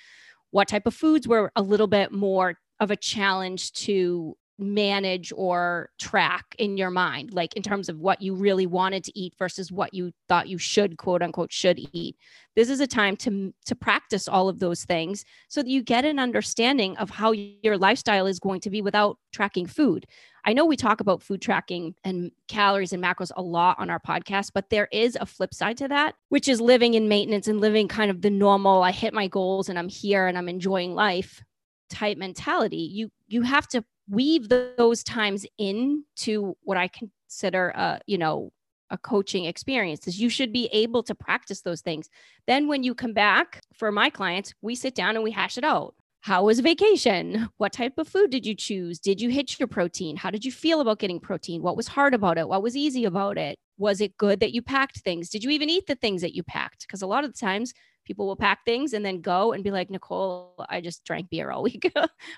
What 0.50 0.68
type 0.68 0.86
of 0.86 0.94
foods 0.94 1.28
were 1.28 1.52
a 1.56 1.62
little 1.62 1.86
bit 1.86 2.12
more 2.12 2.58
of 2.80 2.90
a 2.90 2.96
challenge 2.96 3.72
to 3.72 4.36
manage 4.58 5.32
or 5.36 5.90
track 5.98 6.54
in 6.58 6.76
your 6.76 6.90
mind, 6.90 7.32
like 7.32 7.54
in 7.54 7.62
terms 7.62 7.88
of 7.88 7.98
what 7.98 8.22
you 8.22 8.34
really 8.34 8.66
wanted 8.66 9.04
to 9.04 9.18
eat 9.18 9.34
versus 9.38 9.70
what 9.70 9.92
you 9.92 10.12
thought 10.28 10.48
you 10.48 10.58
should, 10.58 10.96
quote 10.96 11.22
unquote, 11.22 11.52
should 11.52 11.78
eat. 11.92 12.16
This 12.54 12.70
is 12.70 12.80
a 12.80 12.86
time 12.86 13.16
to, 13.18 13.52
to 13.66 13.74
practice 13.74 14.28
all 14.28 14.48
of 14.48 14.58
those 14.58 14.84
things 14.84 15.24
so 15.48 15.62
that 15.62 15.68
you 15.68 15.82
get 15.82 16.04
an 16.04 16.18
understanding 16.18 16.96
of 16.96 17.10
how 17.10 17.32
your 17.32 17.76
lifestyle 17.76 18.26
is 18.26 18.40
going 18.40 18.60
to 18.60 18.70
be 18.70 18.80
without 18.80 19.18
tracking 19.32 19.66
food. 19.66 20.06
I 20.44 20.52
know 20.52 20.64
we 20.64 20.76
talk 20.76 21.00
about 21.00 21.22
food 21.22 21.42
tracking 21.42 21.94
and 22.04 22.30
calories 22.48 22.92
and 22.92 23.02
macros 23.02 23.32
a 23.36 23.42
lot 23.42 23.78
on 23.78 23.90
our 23.90 24.00
podcast, 24.00 24.52
but 24.54 24.70
there 24.70 24.88
is 24.92 25.18
a 25.20 25.26
flip 25.26 25.52
side 25.52 25.76
to 25.78 25.88
that, 25.88 26.14
which 26.28 26.48
is 26.48 26.60
living 26.60 26.94
in 26.94 27.08
maintenance 27.08 27.48
and 27.48 27.60
living 27.60 27.88
kind 27.88 28.10
of 28.10 28.22
the 28.22 28.30
normal, 28.30 28.82
I 28.82 28.92
hit 28.92 29.12
my 29.12 29.26
goals 29.26 29.68
and 29.68 29.78
I'm 29.78 29.88
here 29.88 30.26
and 30.26 30.38
I'm 30.38 30.48
enjoying 30.48 30.94
life 30.94 31.42
type 31.90 32.16
mentality. 32.16 32.78
You 32.78 33.10
you 33.28 33.42
have 33.42 33.68
to 33.68 33.84
weave 34.08 34.48
those 34.48 35.02
times 35.02 35.46
into 35.58 36.56
what 36.62 36.76
I 36.76 36.88
consider 36.88 37.70
a, 37.70 38.00
you 38.06 38.18
know, 38.18 38.52
a 38.90 38.98
coaching 38.98 39.46
experience 39.46 40.06
is 40.06 40.20
you 40.20 40.28
should 40.28 40.52
be 40.52 40.68
able 40.72 41.02
to 41.02 41.14
practice 41.14 41.62
those 41.62 41.80
things. 41.80 42.08
Then 42.46 42.68
when 42.68 42.84
you 42.84 42.94
come 42.94 43.12
back 43.12 43.62
for 43.74 43.90
my 43.90 44.10
clients, 44.10 44.54
we 44.62 44.76
sit 44.76 44.94
down 44.94 45.16
and 45.16 45.24
we 45.24 45.32
hash 45.32 45.58
it 45.58 45.64
out. 45.64 45.94
how 46.26 46.42
was 46.42 46.58
vacation? 46.58 47.48
What 47.56 47.72
type 47.72 47.98
of 47.98 48.08
food 48.08 48.30
did 48.30 48.44
you 48.44 48.56
choose? 48.56 48.98
Did 48.98 49.20
you 49.20 49.30
hit 49.30 49.60
your 49.60 49.68
protein? 49.68 50.16
How 50.16 50.28
did 50.30 50.44
you 50.44 50.50
feel 50.50 50.80
about 50.80 50.98
getting 50.98 51.20
protein? 51.20 51.62
What 51.62 51.76
was 51.76 51.86
hard 51.86 52.14
about 52.14 52.36
it? 52.36 52.48
What 52.48 52.64
was 52.64 52.76
easy 52.76 53.04
about 53.04 53.38
it? 53.38 53.56
Was 53.78 54.00
it 54.00 54.16
good 54.16 54.40
that 54.40 54.52
you 54.52 54.60
packed 54.60 54.98
things? 55.02 55.30
Did 55.30 55.44
you 55.44 55.50
even 55.50 55.70
eat 55.70 55.86
the 55.86 55.94
things 55.94 56.22
that 56.22 56.34
you 56.34 56.42
packed? 56.42 56.84
Because 56.84 57.02
a 57.02 57.06
lot 57.06 57.22
of 57.22 57.32
the 57.32 57.38
times 57.38 57.72
people 58.06 58.26
will 58.26 58.36
pack 58.36 58.64
things 58.64 58.92
and 58.92 59.04
then 59.04 59.20
go 59.20 59.52
and 59.52 59.62
be 59.62 59.70
like, 59.70 59.90
Nicole, 59.90 60.54
I 60.70 60.80
just 60.80 61.04
drank 61.04 61.28
beer 61.28 61.50
all 61.50 61.62
week. 61.64 61.92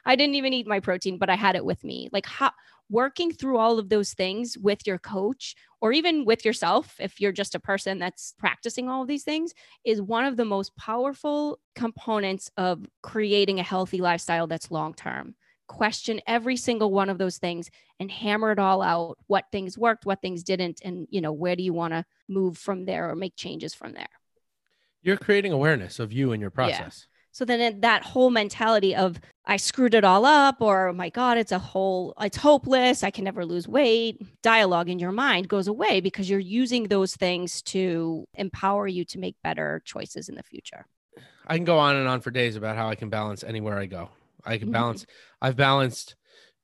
I 0.05 0.17
didn't 0.17 0.35
even 0.35 0.53
eat 0.53 0.67
my 0.67 0.81
protein, 0.81 1.19
but 1.19 1.31
I 1.31 1.37
had 1.37 1.55
it 1.55 1.65
with 1.65 1.85
me. 1.85 2.09
Like, 2.13 2.27
how, 2.27 2.51
working 2.91 3.33
through 3.33 3.59
all 3.59 3.79
of 3.79 3.89
those 3.89 4.15
things 4.15 4.57
with 4.59 4.87
your 4.87 4.99
coach 4.99 5.55
or 5.81 5.93
even 5.93 6.25
with 6.25 6.45
yourself, 6.45 6.97
if 6.99 7.21
you're 7.21 7.33
just 7.33 7.55
a 7.55 7.61
person 7.61 7.99
that's 7.99 8.35
practicing 8.39 8.89
all 8.89 9.03
of 9.03 9.09
these 9.09 9.25
things, 9.25 9.53
is 9.85 10.03
one 10.03 10.25
of 10.25 10.37
the 10.37 10.45
most 10.45 10.75
powerful 10.77 11.59
components 11.75 12.51
of 12.57 12.87
creating 13.03 13.61
a 13.61 13.65
healthy 13.65 13.99
lifestyle 13.99 14.47
that's 14.47 14.71
long 14.71 14.95
term. 14.95 15.35
Question 15.67 16.21
every 16.27 16.57
single 16.57 16.91
one 16.91 17.11
of 17.11 17.19
those 17.19 17.37
things 17.37 17.71
and 18.01 18.11
hammer 18.11 18.53
it 18.53 18.59
all 18.59 18.81
out 18.81 19.19
what 19.27 19.45
things 19.53 19.77
worked, 19.77 20.07
what 20.07 20.23
things 20.23 20.43
didn't, 20.43 20.81
and 20.83 21.07
you 21.11 21.21
know, 21.21 21.33
where 21.33 21.57
do 21.57 21.63
you 21.63 21.75
want 21.75 21.93
to 21.93 22.05
move 22.27 22.57
from 22.57 22.87
there 22.87 23.11
or 23.11 23.15
make 23.15 23.37
changes 23.37 23.75
from 23.75 23.93
there? 23.93 24.09
You're 25.03 25.17
creating 25.17 25.53
awareness 25.53 25.99
of 25.99 26.13
you 26.13 26.33
and 26.33 26.41
your 26.41 26.51
process. 26.51 27.07
Yeah. 27.07 27.15
So 27.33 27.45
then 27.45 27.81
that 27.83 28.03
whole 28.03 28.31
mentality 28.31 28.97
of 28.97 29.21
I 29.45 29.59
screwed 29.59 29.95
it 29.95 30.03
all 30.03 30.27
up 30.27 30.61
or 30.61 30.89
oh 30.89 30.93
my 30.93 31.09
God, 31.09 31.39
it's 31.39 31.53
a 31.53 31.59
whole, 31.59 32.15
it's 32.21 32.37
hopeless. 32.37 33.05
I 33.05 33.11
can 33.11 33.25
never 33.25 33.47
lose 33.47 33.69
weight. 33.69 34.21
Dialogue 34.43 34.89
in 34.89 34.99
your 34.99 35.13
mind 35.13 35.49
goes 35.49 35.69
away 35.69 36.01
because 36.01 36.29
you're 36.29 36.41
using 36.41 36.89
those 36.89 37.15
things 37.15 37.63
to 37.63 38.25
empower 38.35 38.89
you 38.89 39.05
to 39.05 39.19
make 39.19 39.37
better 39.45 39.83
choices 39.85 40.29
in 40.29 40.35
the 40.35 40.43
future. 40.43 40.87
I 41.47 41.55
can 41.55 41.65
go 41.65 41.79
on 41.79 41.97
and 41.97 42.09
on 42.09 42.21
for 42.21 42.31
days 42.31 42.57
about 42.57 42.77
how 42.77 42.89
I 42.89 42.95
can 42.95 43.09
balance 43.09 43.45
anywhere 43.45 43.79
I 43.79 43.87
go. 43.87 44.11
I 44.45 44.59
can 44.59 44.67
mm-hmm. 44.67 44.73
balance, 44.73 45.03
mm-hmm. 45.03 45.47
I've 45.47 45.57
balanced 45.57 46.17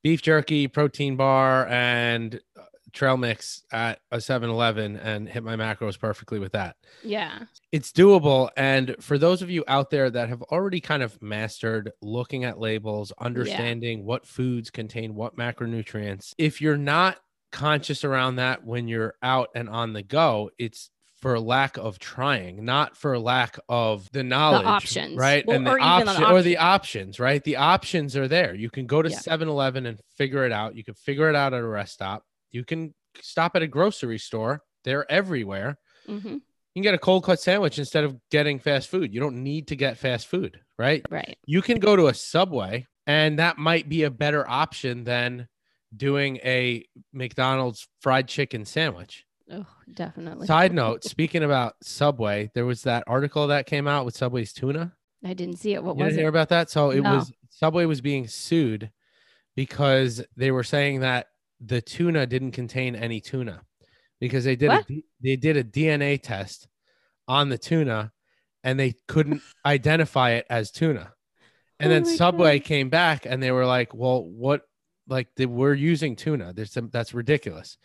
beef 0.03 0.23
jerky, 0.23 0.67
protein 0.67 1.17
bar, 1.17 1.67
and 1.69 2.41
trail 2.95 3.17
mix 3.17 3.63
at 3.73 4.01
a 4.11 4.17
7-Eleven 4.17 4.97
and 4.97 5.29
hit 5.29 5.43
my 5.43 5.57
macros 5.57 5.99
perfectly 5.99 6.39
with 6.39 6.53
that. 6.53 6.77
Yeah. 7.03 7.41
It's 7.73 7.93
doable 7.93 8.51
and 8.57 8.97
for 9.01 9.19
those 9.19 9.43
of 9.43 9.51
you 9.51 9.65
out 9.69 9.91
there 9.91 10.09
that 10.09 10.29
have 10.29 10.43
already 10.43 10.81
kind 10.81 11.03
of 11.03 11.21
mastered 11.21 11.91
looking 12.01 12.45
at 12.45 12.59
labels, 12.59 13.13
understanding 13.19 13.99
yeah. 13.99 14.05
what 14.05 14.27
foods 14.27 14.71
contain 14.71 15.15
what 15.15 15.37
macronutrients, 15.37 16.33
if 16.39 16.63
you're 16.63 16.79
not 16.79 17.19
conscious 17.53 18.05
around 18.05 18.37
that 18.37 18.65
when 18.65 18.89
you're 18.89 19.15
out 19.23 19.49
and 19.55 19.69
on 19.69 19.93
the 19.93 20.03
go, 20.03 20.51
it's 20.59 20.91
for 21.21 21.41
lack 21.41 21.79
of 21.79 21.99
trying, 21.99 22.65
not 22.65 22.97
for 22.99 23.19
lack 23.19 23.59
of 23.69 24.11
the 24.13 24.23
knowledge, 24.23 24.63
the 24.63 24.69
options, 24.69 25.17
right? 25.17 25.47
Well, 25.47 25.57
and 25.57 25.67
the 25.67 25.71
or 25.71 25.81
option 25.81 26.23
the 26.23 26.31
or 26.31 26.43
the 26.43 26.59
options, 26.59 27.19
right? 27.19 27.43
The 27.43 27.57
options 27.57 28.15
are 28.15 28.29
there. 28.29 28.55
You 28.55 28.69
can 28.69 28.87
go 28.87 29.01
to 29.01 29.09
7-Eleven 29.09 29.87
and 29.87 29.99
figure 30.17 30.45
it 30.45 30.53
out. 30.53 30.77
You 30.77 30.85
can 30.85 30.93
figure 30.93 31.31
it 31.31 31.35
out 31.35 31.55
at 31.55 31.61
a 31.61 31.67
rest 31.67 31.95
stop. 31.95 32.25
You 32.55 32.65
can 32.65 32.95
stop 33.21 33.57
at 33.57 33.63
a 33.63 33.67
grocery 33.67 34.19
store. 34.19 34.63
They're 34.85 35.11
everywhere. 35.11 35.77
Mm-hmm. 36.09 36.35
You 36.35 36.41
can 36.77 36.83
get 36.83 36.95
a 36.95 36.99
cold 36.99 37.25
cut 37.25 37.41
sandwich 37.41 37.79
instead 37.79 38.05
of 38.05 38.17
getting 38.31 38.59
fast 38.59 38.89
food. 38.89 39.13
You 39.13 39.21
don't 39.21 39.43
need 39.43 39.69
to 39.69 39.77
get 39.77 39.99
fast 39.99 40.29
food, 40.29 40.61
right? 40.79 41.05
Right. 41.11 41.37
You 41.47 41.63
can 41.63 41.79
go 41.79 41.97
to 41.97 42.09
a 42.09 42.15
Subway, 42.15 42.87
and 43.07 43.39
that 43.39 43.59
might 43.59 43.89
be 43.89 44.05
a 44.05 44.11
better 44.11 44.49
option 44.49 45.05
than 45.05 45.49
doing 45.97 46.37
a 46.39 46.85
McDonald's 47.13 47.89
fried 48.01 48.29
chicken 48.29 48.65
sandwich. 48.65 49.25
Oh, 49.51 49.67
definitely. 49.93 50.47
Side 50.47 50.73
note, 50.75 51.05
speaking 51.05 51.43
about 51.43 51.75
Subway, 51.83 52.51
there 52.55 52.67
was 52.67 52.83
that 52.83 53.05
article 53.07 53.49
that 53.49 53.67
came 53.67 53.89
out 53.89 54.05
with 54.05 54.17
Subway's 54.17 54.53
tuna. 54.53 54.93
I 55.25 55.35
didn't 55.35 55.57
see 55.57 55.75
it. 55.75 55.83
What 55.83 55.97
you 55.97 56.05
was 56.05 56.15
it? 56.15 56.21
Hear 56.21 56.29
about 56.29 56.51
that? 56.51 56.71
So 56.71 56.91
it 56.91 57.01
no. 57.01 57.17
was 57.17 57.33
Subway 57.51 57.85
was 57.85 58.01
being 58.01 58.29
sued 58.29 58.91
because 59.57 60.25
they 60.37 60.51
were 60.51 60.65
saying 60.65 61.01
that 61.01 61.27
the 61.65 61.81
tuna 61.81 62.27
didn't 62.27 62.53
contain 62.53 62.95
any 62.95 63.21
tuna 63.21 63.63
because 64.21 64.45
they 64.45 64.57
did 64.57 64.71
a, 64.71 64.85
they 65.23 65.37
did 65.37 65.57
a 65.57 65.65
DNA 65.65 66.21
test 66.21 66.69
on 67.29 67.49
the 67.49 67.59
tuna 67.59 68.13
and 68.63 68.79
they 68.79 68.95
couldn't 69.09 69.43
identify 69.67 70.33
it 70.33 70.47
as 70.51 70.71
tuna. 70.71 71.13
And 71.81 71.91
oh 71.91 71.95
then 71.95 72.05
Subway 72.05 72.59
God. 72.59 72.67
came 72.67 72.89
back 72.89 73.27
and 73.27 73.43
they 73.43 73.51
were 73.51 73.67
like, 73.67 73.95
"Well, 73.95 74.25
what? 74.25 74.63
Like 75.09 75.29
they, 75.37 75.47
we're 75.47 75.75
using 75.75 76.17
tuna. 76.17 76.53
There's 76.53 76.73
some, 76.73 76.89
that's 76.91 77.15
ridiculous." 77.15 77.77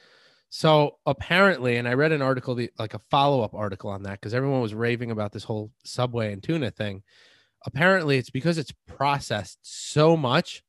So 0.50 0.98
apparently, 1.06 1.78
and 1.78 1.88
I 1.88 1.94
read 1.94 2.12
an 2.12 2.22
article, 2.22 2.60
like 2.78 2.94
a 2.94 3.02
follow 3.12 3.42
up 3.42 3.54
article 3.54 3.90
on 3.90 4.04
that, 4.04 4.20
because 4.20 4.34
everyone 4.34 4.62
was 4.62 4.74
raving 4.74 5.12
about 5.12 5.32
this 5.32 5.44
whole 5.44 5.72
Subway 5.84 6.34
and 6.34 6.42
tuna 6.42 6.72
thing. 6.72 7.04
Apparently, 7.66 8.18
it's 8.18 8.30
because 8.30 8.58
it's 8.58 8.74
processed 8.88 9.60
so 9.62 10.16
much 10.16 10.64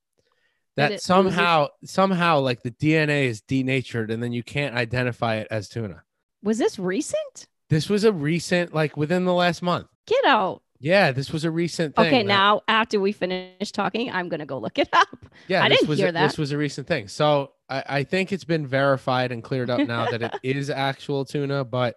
that 0.76 1.02
somehow 1.02 1.68
somehow 1.85 2.40
like 2.40 2.62
the 2.62 2.70
DNA 2.70 3.24
is 3.24 3.40
denatured 3.40 4.11
and 4.11 4.22
then 4.22 4.33
you 4.33 4.42
can't 4.42 4.74
identify 4.74 5.37
it 5.37 5.48
as 5.50 5.68
tuna. 5.68 6.02
Was 6.42 6.59
this 6.59 6.78
recent? 6.78 7.48
This 7.68 7.88
was 7.88 8.04
a 8.04 8.12
recent 8.12 8.74
like 8.74 8.96
within 8.96 9.24
the 9.24 9.35
last 9.35 9.62
month. 9.62 9.88
Get 10.06 10.24
out. 10.24 10.62
Yeah, 10.83 11.12
this 11.12 11.30
was 11.30 11.44
a 11.44 11.50
recent 11.50 11.94
thing. 11.94 12.06
Okay, 12.06 12.22
that, 12.22 12.26
now 12.26 12.62
after 12.66 12.98
we 12.98 13.12
finish 13.12 13.70
talking, 13.70 14.11
I'm 14.11 14.28
gonna 14.28 14.46
go 14.46 14.59
look 14.59 14.78
it 14.78 14.88
up. 14.92 15.26
Yeah, 15.46 15.62
I 15.62 15.68
didn't 15.68 15.88
was 15.88 15.98
hear 15.98 16.09
a, 16.09 16.12
that. 16.12 16.28
This 16.28 16.38
was 16.38 16.52
a 16.52 16.59
recent 16.59 16.87
thing. 16.87 17.09
So 17.09 17.52
I, 17.68 17.85
I 17.87 18.04
think 18.04 18.33
it's 18.33 18.44
been 18.44 18.66
verified 18.66 19.30
and 19.30 19.44
cleared 19.44 19.68
up 19.68 19.87
now 19.87 20.11
that 20.11 20.40
it 20.42 20.56
is 20.56 20.70
actual 20.70 21.26
tuna, 21.26 21.64
but 21.64 21.96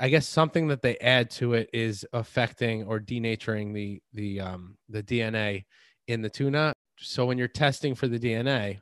I 0.00 0.08
guess 0.08 0.26
something 0.26 0.68
that 0.68 0.80
they 0.80 0.96
add 0.98 1.30
to 1.32 1.52
it 1.52 1.68
is 1.72 2.06
affecting 2.12 2.84
or 2.84 2.98
denaturing 2.98 3.74
the 3.74 4.00
the 4.14 4.40
um 4.40 4.76
the 4.88 5.02
DNA 5.02 5.66
in 6.08 6.22
the 6.22 6.30
tuna 6.30 6.72
so 6.98 7.26
when 7.26 7.38
you're 7.38 7.48
testing 7.48 7.94
for 7.94 8.08
the 8.08 8.18
DNA, 8.18 8.80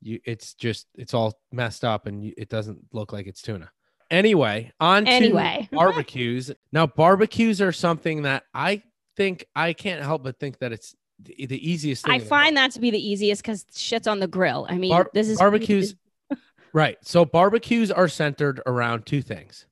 you 0.00 0.20
it's 0.24 0.54
just 0.54 0.86
it's 0.94 1.14
all 1.14 1.38
messed 1.52 1.84
up 1.84 2.06
and 2.06 2.22
you, 2.22 2.34
it 2.36 2.48
doesn't 2.48 2.78
look 2.92 3.12
like 3.12 3.26
it's 3.26 3.42
tuna. 3.42 3.70
Anyway, 4.10 4.72
on 4.80 5.06
anyway. 5.06 5.68
barbecues. 5.72 6.50
now 6.72 6.86
barbecues 6.86 7.60
are 7.60 7.72
something 7.72 8.22
that 8.22 8.44
I 8.52 8.82
think 9.16 9.46
I 9.56 9.72
can't 9.72 10.02
help 10.02 10.22
but 10.22 10.38
think 10.38 10.58
that 10.58 10.72
it's 10.72 10.94
the, 11.20 11.46
the 11.46 11.70
easiest 11.70 12.08
I 12.08 12.18
find 12.18 12.56
that 12.56 12.72
to 12.72 12.80
be 12.80 12.90
the 12.90 12.98
easiest 12.98 13.42
because 13.42 13.64
shit's 13.74 14.06
on 14.06 14.20
the 14.20 14.26
grill. 14.26 14.66
I 14.68 14.76
mean, 14.76 14.90
Bar- 14.90 15.10
this 15.14 15.28
is 15.28 15.38
barbecues. 15.38 15.94
right. 16.72 16.98
So 17.02 17.24
barbecues 17.24 17.90
are 17.90 18.08
centered 18.08 18.60
around 18.66 19.06
two 19.06 19.22
things 19.22 19.66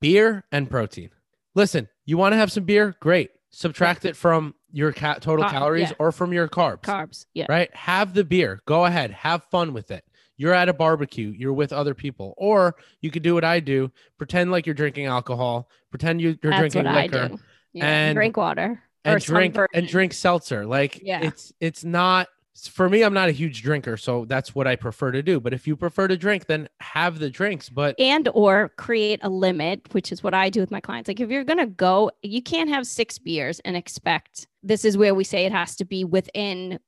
beer 0.00 0.44
and 0.50 0.68
protein. 0.68 1.10
Listen, 1.54 1.88
you 2.04 2.16
want 2.16 2.32
to 2.32 2.36
have 2.36 2.50
some 2.50 2.64
beer? 2.64 2.96
Great. 3.00 3.30
Subtract 3.50 4.04
it 4.04 4.16
from 4.16 4.54
your 4.72 4.92
ca- 4.92 5.14
total 5.14 5.44
calories 5.48 5.90
yeah. 5.90 5.96
or 5.98 6.12
from 6.12 6.32
your 6.32 6.48
carbs. 6.48 6.82
Carbs, 6.82 7.26
yeah. 7.34 7.46
Right? 7.48 7.74
Have 7.76 8.14
the 8.14 8.24
beer. 8.24 8.62
Go 8.66 8.84
ahead. 8.84 9.10
Have 9.10 9.44
fun 9.44 9.72
with 9.72 9.90
it. 9.90 10.04
You're 10.36 10.54
at 10.54 10.68
a 10.68 10.72
barbecue, 10.72 11.28
you're 11.28 11.52
with 11.52 11.72
other 11.72 11.94
people. 11.94 12.34
Or 12.36 12.74
you 13.00 13.10
could 13.10 13.22
do 13.22 13.34
what 13.34 13.44
I 13.44 13.60
do, 13.60 13.92
pretend 14.18 14.50
like 14.50 14.66
you're 14.66 14.74
drinking 14.74 15.06
alcohol, 15.06 15.68
pretend 15.90 16.20
you're 16.20 16.34
That's 16.42 16.58
drinking 16.58 16.92
liquor. 16.92 17.30
Yeah. 17.72 17.86
and 17.86 18.16
drink 18.16 18.36
water. 18.36 18.82
And 19.04 19.20
drink 19.20 19.56
and 19.74 19.86
drink 19.86 20.12
seltzer. 20.12 20.64
Like 20.64 21.00
yeah. 21.02 21.20
it's 21.22 21.52
it's 21.60 21.84
not 21.84 22.28
for 22.68 22.88
me, 22.88 23.02
I'm 23.02 23.14
not 23.14 23.28
a 23.28 23.32
huge 23.32 23.62
drinker, 23.62 23.96
so 23.96 24.24
that's 24.26 24.54
what 24.54 24.66
I 24.66 24.76
prefer 24.76 25.10
to 25.12 25.22
do. 25.22 25.40
But 25.40 25.54
if 25.54 25.66
you 25.66 25.74
prefer 25.74 26.06
to 26.08 26.16
drink, 26.16 26.46
then 26.46 26.68
have 26.80 27.18
the 27.18 27.30
drinks. 27.30 27.68
But 27.68 27.98
and 27.98 28.28
or 28.34 28.70
create 28.76 29.20
a 29.22 29.28
limit, 29.28 29.92
which 29.92 30.12
is 30.12 30.22
what 30.22 30.34
I 30.34 30.50
do 30.50 30.60
with 30.60 30.70
my 30.70 30.80
clients. 30.80 31.08
Like 31.08 31.20
if 31.20 31.30
you're 31.30 31.44
gonna 31.44 31.66
go, 31.66 32.10
you 32.22 32.42
can't 32.42 32.68
have 32.68 32.86
six 32.86 33.18
beers 33.18 33.60
and 33.60 33.76
expect 33.76 34.46
this 34.62 34.84
is 34.84 34.96
where 34.96 35.14
we 35.14 35.24
say 35.24 35.44
it 35.44 35.52
has 35.52 35.76
to 35.76 35.84
be 35.84 36.04
within 36.04 36.78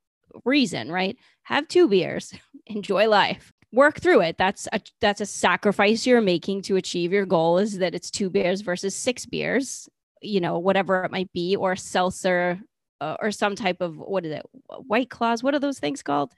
reason, 0.44 0.90
right? 0.90 1.16
Have 1.42 1.68
two 1.68 1.88
beers, 1.88 2.32
enjoy 2.66 3.08
life. 3.08 3.52
Work 3.72 4.00
through 4.00 4.20
it. 4.20 4.38
That's 4.38 4.68
a 4.72 4.80
that's 5.00 5.20
a 5.20 5.26
sacrifice 5.26 6.06
you're 6.06 6.20
making 6.20 6.62
to 6.62 6.76
achieve 6.76 7.12
your 7.12 7.26
goal. 7.26 7.58
Is 7.58 7.78
that 7.78 7.94
it's 7.94 8.10
two 8.10 8.30
beers 8.30 8.60
versus 8.60 8.94
six 8.94 9.26
beers, 9.26 9.88
you 10.22 10.40
know, 10.40 10.60
whatever 10.60 11.02
it 11.04 11.10
might 11.10 11.32
be, 11.32 11.56
or 11.56 11.74
seltzer 11.74 12.60
uh, 13.00 13.16
or 13.20 13.32
some 13.32 13.56
type 13.56 13.80
of 13.80 13.96
what 13.98 14.24
is 14.24 14.32
it? 14.32 14.46
White 14.86 15.10
claws. 15.10 15.42
What 15.42 15.54
are 15.54 15.58
those 15.58 15.80
things 15.80 16.02
called? 16.02 16.32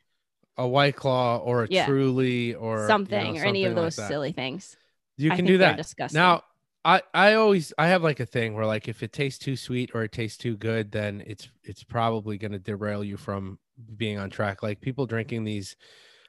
A 0.57 0.67
white 0.67 0.97
claw 0.97 1.37
or 1.37 1.65
a 1.65 1.69
yeah. 1.71 1.85
truly 1.85 2.55
or 2.55 2.87
something 2.89 3.35
you 3.35 3.41
know, 3.41 3.41
or 3.41 3.45
any 3.45 3.65
of 3.65 3.75
those 3.75 3.95
silly 3.95 4.33
things. 4.33 4.75
You 5.19 5.31
can 5.31 5.45
do 5.45 5.59
that. 5.59 5.77
Disgusting. 5.77 6.19
Now, 6.19 6.43
I 6.87 7.03
I 7.13 7.35
always 7.35 7.73
I 7.77 7.89
have 7.89 8.03
like 8.03 8.21
a 8.21 8.27
thing 8.27 8.55
where 8.55 8.65
like 8.65 8.89
if 8.89 9.03
it 9.03 9.13
tastes 9.13 9.45
too 9.45 9.57
sweet 9.57 9.91
or 9.95 10.05
it 10.05 10.13
tastes 10.13 10.39
too 10.39 10.57
good, 10.57 10.93
then 10.93 11.23
it's 11.27 11.49
it's 11.65 11.85
probably 11.85 12.39
going 12.39 12.53
to 12.53 12.59
derail 12.59 13.05
you 13.05 13.17
from 13.17 13.59
being 13.97 14.19
on 14.19 14.31
track. 14.31 14.63
Like 14.63 14.81
people 14.81 15.05
drinking 15.07 15.45
these 15.45 15.77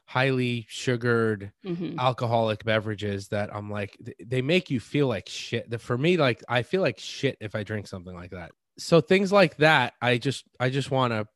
highly 0.06 0.66
sugared 0.70 1.52
mm-hmm. 1.66 2.00
alcoholic 2.00 2.64
beverages 2.64 3.28
that 3.28 3.54
I'm 3.56 3.70
like 3.70 3.98
they 4.26 4.42
make 4.42 4.70
you 4.70 4.80
feel 4.80 5.08
like 5.08 5.30
shit. 5.30 5.80
For 5.80 5.98
me, 5.98 6.18
like 6.18 6.44
I 6.50 6.64
feel 6.64 6.82
like 6.82 7.00
shit 7.00 7.38
if 7.40 7.56
I 7.56 7.64
drink 7.64 7.88
something 7.88 8.16
like 8.16 8.32
that 8.32 8.52
so 8.78 9.02
things 9.02 9.32
like 9.32 9.58
that, 9.58 9.94
I 10.02 10.18
just 10.18 10.46
I 10.60 10.70
just 10.70 10.92
want 10.92 11.14
to 11.14 11.28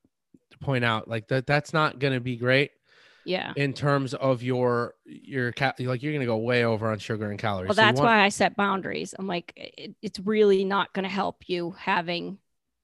point 0.59 0.85
out 0.85 1.07
like 1.07 1.27
that 1.29 1.47
that's 1.47 1.73
not 1.73 1.99
going 1.99 2.13
to 2.13 2.19
be 2.19 2.37
great. 2.37 2.71
Yeah. 3.25 3.53
In 3.55 3.73
terms 3.73 4.13
of 4.13 4.41
your 4.43 4.95
your 5.05 5.51
cat, 5.51 5.79
like 5.79 6.01
you're 6.01 6.11
going 6.11 6.21
to 6.21 6.25
go 6.25 6.37
way 6.37 6.63
over 6.63 6.91
on 6.91 6.99
sugar 6.99 7.29
and 7.29 7.39
calories. 7.39 7.69
Well, 7.69 7.75
that's 7.75 7.97
so 7.97 8.03
want- 8.03 8.15
why 8.15 8.23
I 8.23 8.29
set 8.29 8.55
boundaries. 8.55 9.13
I'm 9.17 9.27
like, 9.27 9.53
it, 9.55 9.95
it's 10.01 10.19
really 10.19 10.65
not 10.65 10.93
going 10.93 11.03
to 11.03 11.09
help 11.09 11.47
you 11.47 11.71
having 11.71 12.37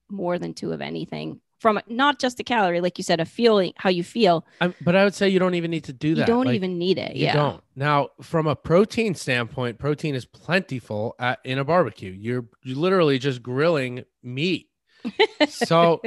more 0.08 0.38
than 0.38 0.54
two 0.54 0.72
of 0.72 0.80
anything 0.80 1.40
from 1.60 1.80
not 1.88 2.18
just 2.18 2.38
a 2.40 2.44
calorie, 2.44 2.80
like 2.80 2.98
you 2.98 3.04
said, 3.04 3.20
a 3.20 3.24
feeling, 3.24 3.72
how 3.76 3.90
you 3.90 4.04
feel. 4.04 4.46
I'm, 4.60 4.74
but 4.80 4.94
I 4.94 5.04
would 5.04 5.14
say 5.14 5.28
you 5.28 5.38
don't 5.38 5.54
even 5.54 5.70
need 5.70 5.84
to 5.84 5.92
do 5.92 6.14
that. 6.14 6.20
You 6.22 6.26
don't 6.26 6.46
Like, 6.46 6.54
even 6.54 6.78
need 6.78 6.98
it. 6.98 7.16
You 7.16 7.26
yeah. 7.26 7.32
don't. 7.32 7.62
Now, 7.74 8.10
from 8.22 8.46
a 8.46 8.54
protein 8.54 9.14
standpoint, 9.14 9.78
protein 9.78 10.14
is 10.14 10.24
plentiful 10.24 11.16
at, 11.18 11.40
in 11.44 11.58
a 11.58 11.64
barbecue. 11.64 12.12
You're, 12.12 12.46
you're 12.62 12.76
literally 12.76 13.18
just 13.18 13.42
grilling 13.42 14.04
meat. 14.22 14.68
So, 15.48 16.02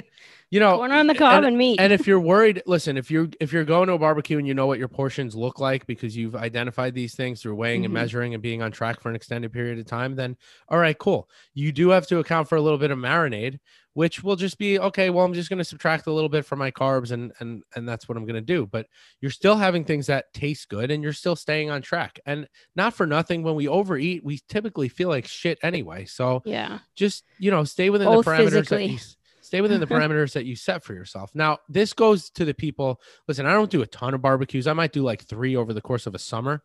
you 0.52 0.60
know, 0.60 0.78
Corn 0.78 0.92
on 0.92 1.08
the 1.08 1.16
cob 1.16 1.44
and, 1.46 1.58
meat. 1.58 1.80
and 1.80 1.92
if 1.92 2.06
you're 2.06 2.20
worried, 2.20 2.62
listen, 2.68 2.98
if 2.98 3.10
you're 3.10 3.30
if 3.40 3.52
you're 3.52 3.64
going 3.64 3.88
to 3.88 3.94
a 3.94 3.98
barbecue 3.98 4.38
and 4.38 4.46
you 4.48 4.54
know 4.54 4.68
what 4.68 4.78
your 4.80 4.88
portions 4.90 5.34
look 5.34 5.60
like 5.60 5.88
because 5.88 6.16
you've 6.16 6.36
identified 6.36 6.94
these 6.94 7.16
things 7.16 7.42
through 7.42 7.56
weighing 7.56 7.86
and 7.86 7.92
Mhm. 7.92 7.96
measuring 7.96 8.34
and 8.36 8.44
being 8.44 8.62
on 8.62 8.72
track 8.72 9.00
for 9.02 9.10
an 9.10 9.16
extended 9.16 9.52
period 9.52 9.80
of 9.80 9.86
time, 9.86 10.16
then 10.16 10.38
all 10.70 10.78
right, 10.78 10.98
cool. 10.98 11.30
You 11.54 11.72
do 11.72 11.90
have 11.90 12.06
to 12.08 12.20
account 12.20 12.48
for 12.50 12.58
a 12.58 12.62
little 12.62 12.78
bit 12.78 12.92
of 12.92 13.00
marinade, 13.00 13.60
which 13.94 14.24
will 14.24 14.36
just 14.36 14.58
be 14.58 14.78
okay. 14.80 15.10
Well, 15.10 15.26
I'm 15.26 15.34
just 15.34 15.50
going 15.50 15.58
to 15.60 15.64
subtract 15.66 16.08
a 16.08 16.12
little 16.12 16.30
bit 16.30 16.46
from 16.46 16.60
my 16.60 16.70
carbs, 16.72 17.12
and 17.12 17.32
and 17.40 17.64
and 17.76 17.88
that's 17.88 18.08
what 18.10 18.18
I'm 18.18 18.26
going 18.26 18.36
to 18.36 18.42
do. 18.42 18.68
But 18.68 18.88
you're 19.22 19.32
still 19.32 19.56
having 19.56 19.86
things 19.86 20.08
that 20.08 20.34
taste 20.34 20.68
good, 20.70 20.92
and 20.92 21.02
you're 21.02 21.14
still 21.14 21.36
staying 21.38 21.70
on 21.70 21.82
track. 21.82 22.20
And 22.26 22.48
not 22.76 22.94
for 22.94 23.06
nothing, 23.08 23.42
when 23.44 23.56
we 23.56 23.68
overeat, 23.70 24.24
we 24.24 24.40
typically 24.50 24.90
feel 24.90 25.08
like 25.10 25.26
shit 25.28 25.60
anyway. 25.64 26.04
So 26.06 26.42
yeah. 26.46 26.80
just 26.96 27.24
you 27.40 27.52
know 27.52 27.64
stay 27.64 27.90
within 27.90 28.08
Both 28.10 28.26
the 28.26 28.32
parameters 28.32 28.44
physically. 28.52 28.88
that 28.88 28.94
you 28.94 29.00
stay 29.52 29.60
within 29.60 29.82
the 29.82 29.86
parameters 29.88 30.32
that 30.32 30.46
you 30.46 30.56
set 30.56 30.82
for 30.82 30.94
yourself. 30.94 31.30
Now 31.36 31.58
this 31.68 31.92
goes 31.92 32.30
to 32.32 32.46
the 32.46 32.54
people 32.54 33.02
listen 33.28 33.46
i 33.46 33.52
don't 33.54 33.70
do 33.70 33.82
a 33.82 33.88
ton 33.88 34.14
of 34.14 34.22
barbecues. 34.22 34.66
I 34.66 34.72
might 34.72 34.94
do 34.94 35.04
like 35.04 35.24
three 35.26 35.58
over 35.58 35.74
the 35.74 35.82
course 35.82 36.08
of 36.08 36.16
a 36.16 36.20
summer 36.20 36.64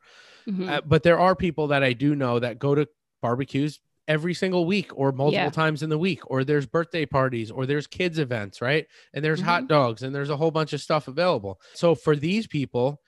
Mhm. 0.48 0.68
uh, 0.70 0.80
but 0.86 1.02
there 1.02 1.18
are 1.18 1.34
people 1.34 1.66
that 1.68 1.82
i 1.82 1.92
do 1.92 2.14
know 2.14 2.38
that 2.38 2.60
go 2.60 2.76
to 2.76 2.86
barbecues 3.20 3.80
every 4.06 4.34
single 4.34 4.66
week 4.66 4.96
or 4.96 5.10
multiple 5.10 5.46
Yeah. 5.46 5.50
times 5.50 5.82
in 5.82 5.90
the 5.90 5.98
week 5.98 6.20
or 6.30 6.44
there's 6.44 6.64
birthday 6.66 7.04
parties 7.06 7.50
or 7.50 7.66
there's 7.66 7.88
kids 7.88 8.20
events 8.20 8.62
right? 8.62 8.86
And 9.12 9.24
there's 9.24 9.40
hot 9.40 9.66
dogs 9.66 10.04
and 10.04 10.14
there's 10.14 10.30
a 10.30 10.36
whole 10.36 10.52
bunch 10.52 10.72
of 10.72 10.80
stuff 10.80 11.08
available. 11.08 11.58
So 11.74 11.96
for 11.96 12.14
these 12.14 12.46
people 12.46 13.00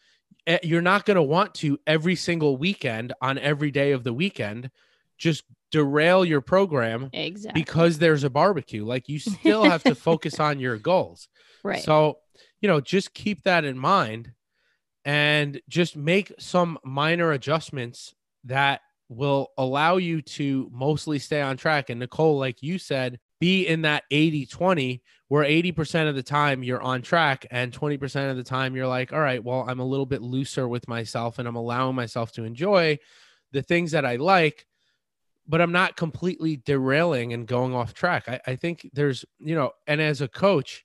eh, 0.49 0.59
you're 0.65 0.83
not 0.83 1.07
going 1.07 1.15
to 1.15 1.23
want 1.23 1.55
to 1.63 1.79
every 1.87 2.17
single 2.17 2.57
weekend 2.57 3.13
on 3.23 3.39
every 3.39 3.71
day 3.71 3.93
of 3.93 4.03
the 4.03 4.13
weekend 4.13 4.73
just 5.19 5.45
derail 5.71 6.25
your 6.25 6.41
program 6.41 7.11
exactly. 7.13 7.61
because 7.61 7.99
there's 7.99 8.25
a 8.25 8.31
barbecue. 8.31 8.85
Like 8.85 9.09
you 9.09 9.19
still 9.19 9.65
have 9.65 9.83
to 9.85 9.95
focus 9.95 10.41
on 10.41 10.61
your 10.61 10.79
goals. 10.79 11.29
right. 11.63 11.83
So, 11.83 12.19
you 12.61 12.69
know, 12.69 12.81
just 12.81 13.15
keep 13.15 13.43
that 13.45 13.65
in 13.65 13.79
mind 13.79 14.33
and 15.05 15.61
just 15.69 15.97
make 15.97 16.33
some 16.39 16.79
minor 16.85 17.33
adjustments 17.33 18.15
that 18.45 18.81
will 19.09 19.49
allow 19.57 19.97
you 19.97 20.21
to 20.21 20.69
mostly 20.73 21.19
stay 21.19 21.41
on 21.41 21.57
track. 21.57 21.89
And 21.89 22.01
Nicole, 22.01 22.39
like 22.39 22.63
you 22.63 22.79
said, 22.79 23.19
be 23.41 23.67
in 23.67 23.83
that 23.83 24.05
80 24.11 24.47
20 24.47 25.03
where 25.29 25.45
80% 25.45 26.09
of 26.09 26.15
the 26.15 26.23
time 26.23 26.63
you're 26.63 26.81
on 26.81 27.03
track 27.03 27.47
and 27.51 27.71
20% 27.71 28.31
of 28.31 28.37
the 28.37 28.43
time 28.43 28.75
you're 28.75 28.87
like, 28.87 29.13
all 29.13 29.21
right, 29.21 29.45
well, 29.45 29.65
I'm 29.69 29.79
a 29.79 29.85
little 29.85 30.07
bit 30.07 30.23
looser 30.23 30.67
with 30.67 30.89
myself 30.89 31.39
and 31.39 31.47
I'm 31.47 31.57
allowing 31.57 31.95
myself 31.95 32.33
to 32.33 32.45
enjoy 32.45 32.99
the 33.53 33.63
things 33.63 33.93
that 33.93 34.07
I 34.07 34.17
like 34.17 34.67
but 35.49 35.61
I'm 35.63 35.73
not 35.73 35.97
completely 35.97 36.57
derailing 36.57 37.33
and 37.33 37.47
going 37.47 37.75
off 37.75 37.95
track. 37.95 38.29
I, 38.29 38.41
I 38.47 38.57
think 38.57 38.89
there's, 38.93 39.25
you 39.39 39.55
know, 39.55 39.73
and 39.87 40.01
as 40.01 40.21
a 40.21 40.29
coach, 40.29 40.85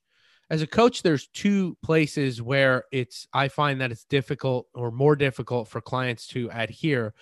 as 0.49 0.62
a 0.62 0.67
coach, 0.67 1.04
there's 1.04 1.28
two 1.28 1.78
places 1.84 2.41
where 2.41 2.86
it's, 2.91 3.28
I 3.34 3.49
find 3.49 3.82
that 3.82 3.91
it's 3.91 4.06
difficult 4.06 4.67
or 4.73 4.91
more 4.91 5.15
difficult 5.15 5.67
for 5.67 5.82
clients 5.82 6.28
to 6.28 6.49
adhere. 6.54 7.13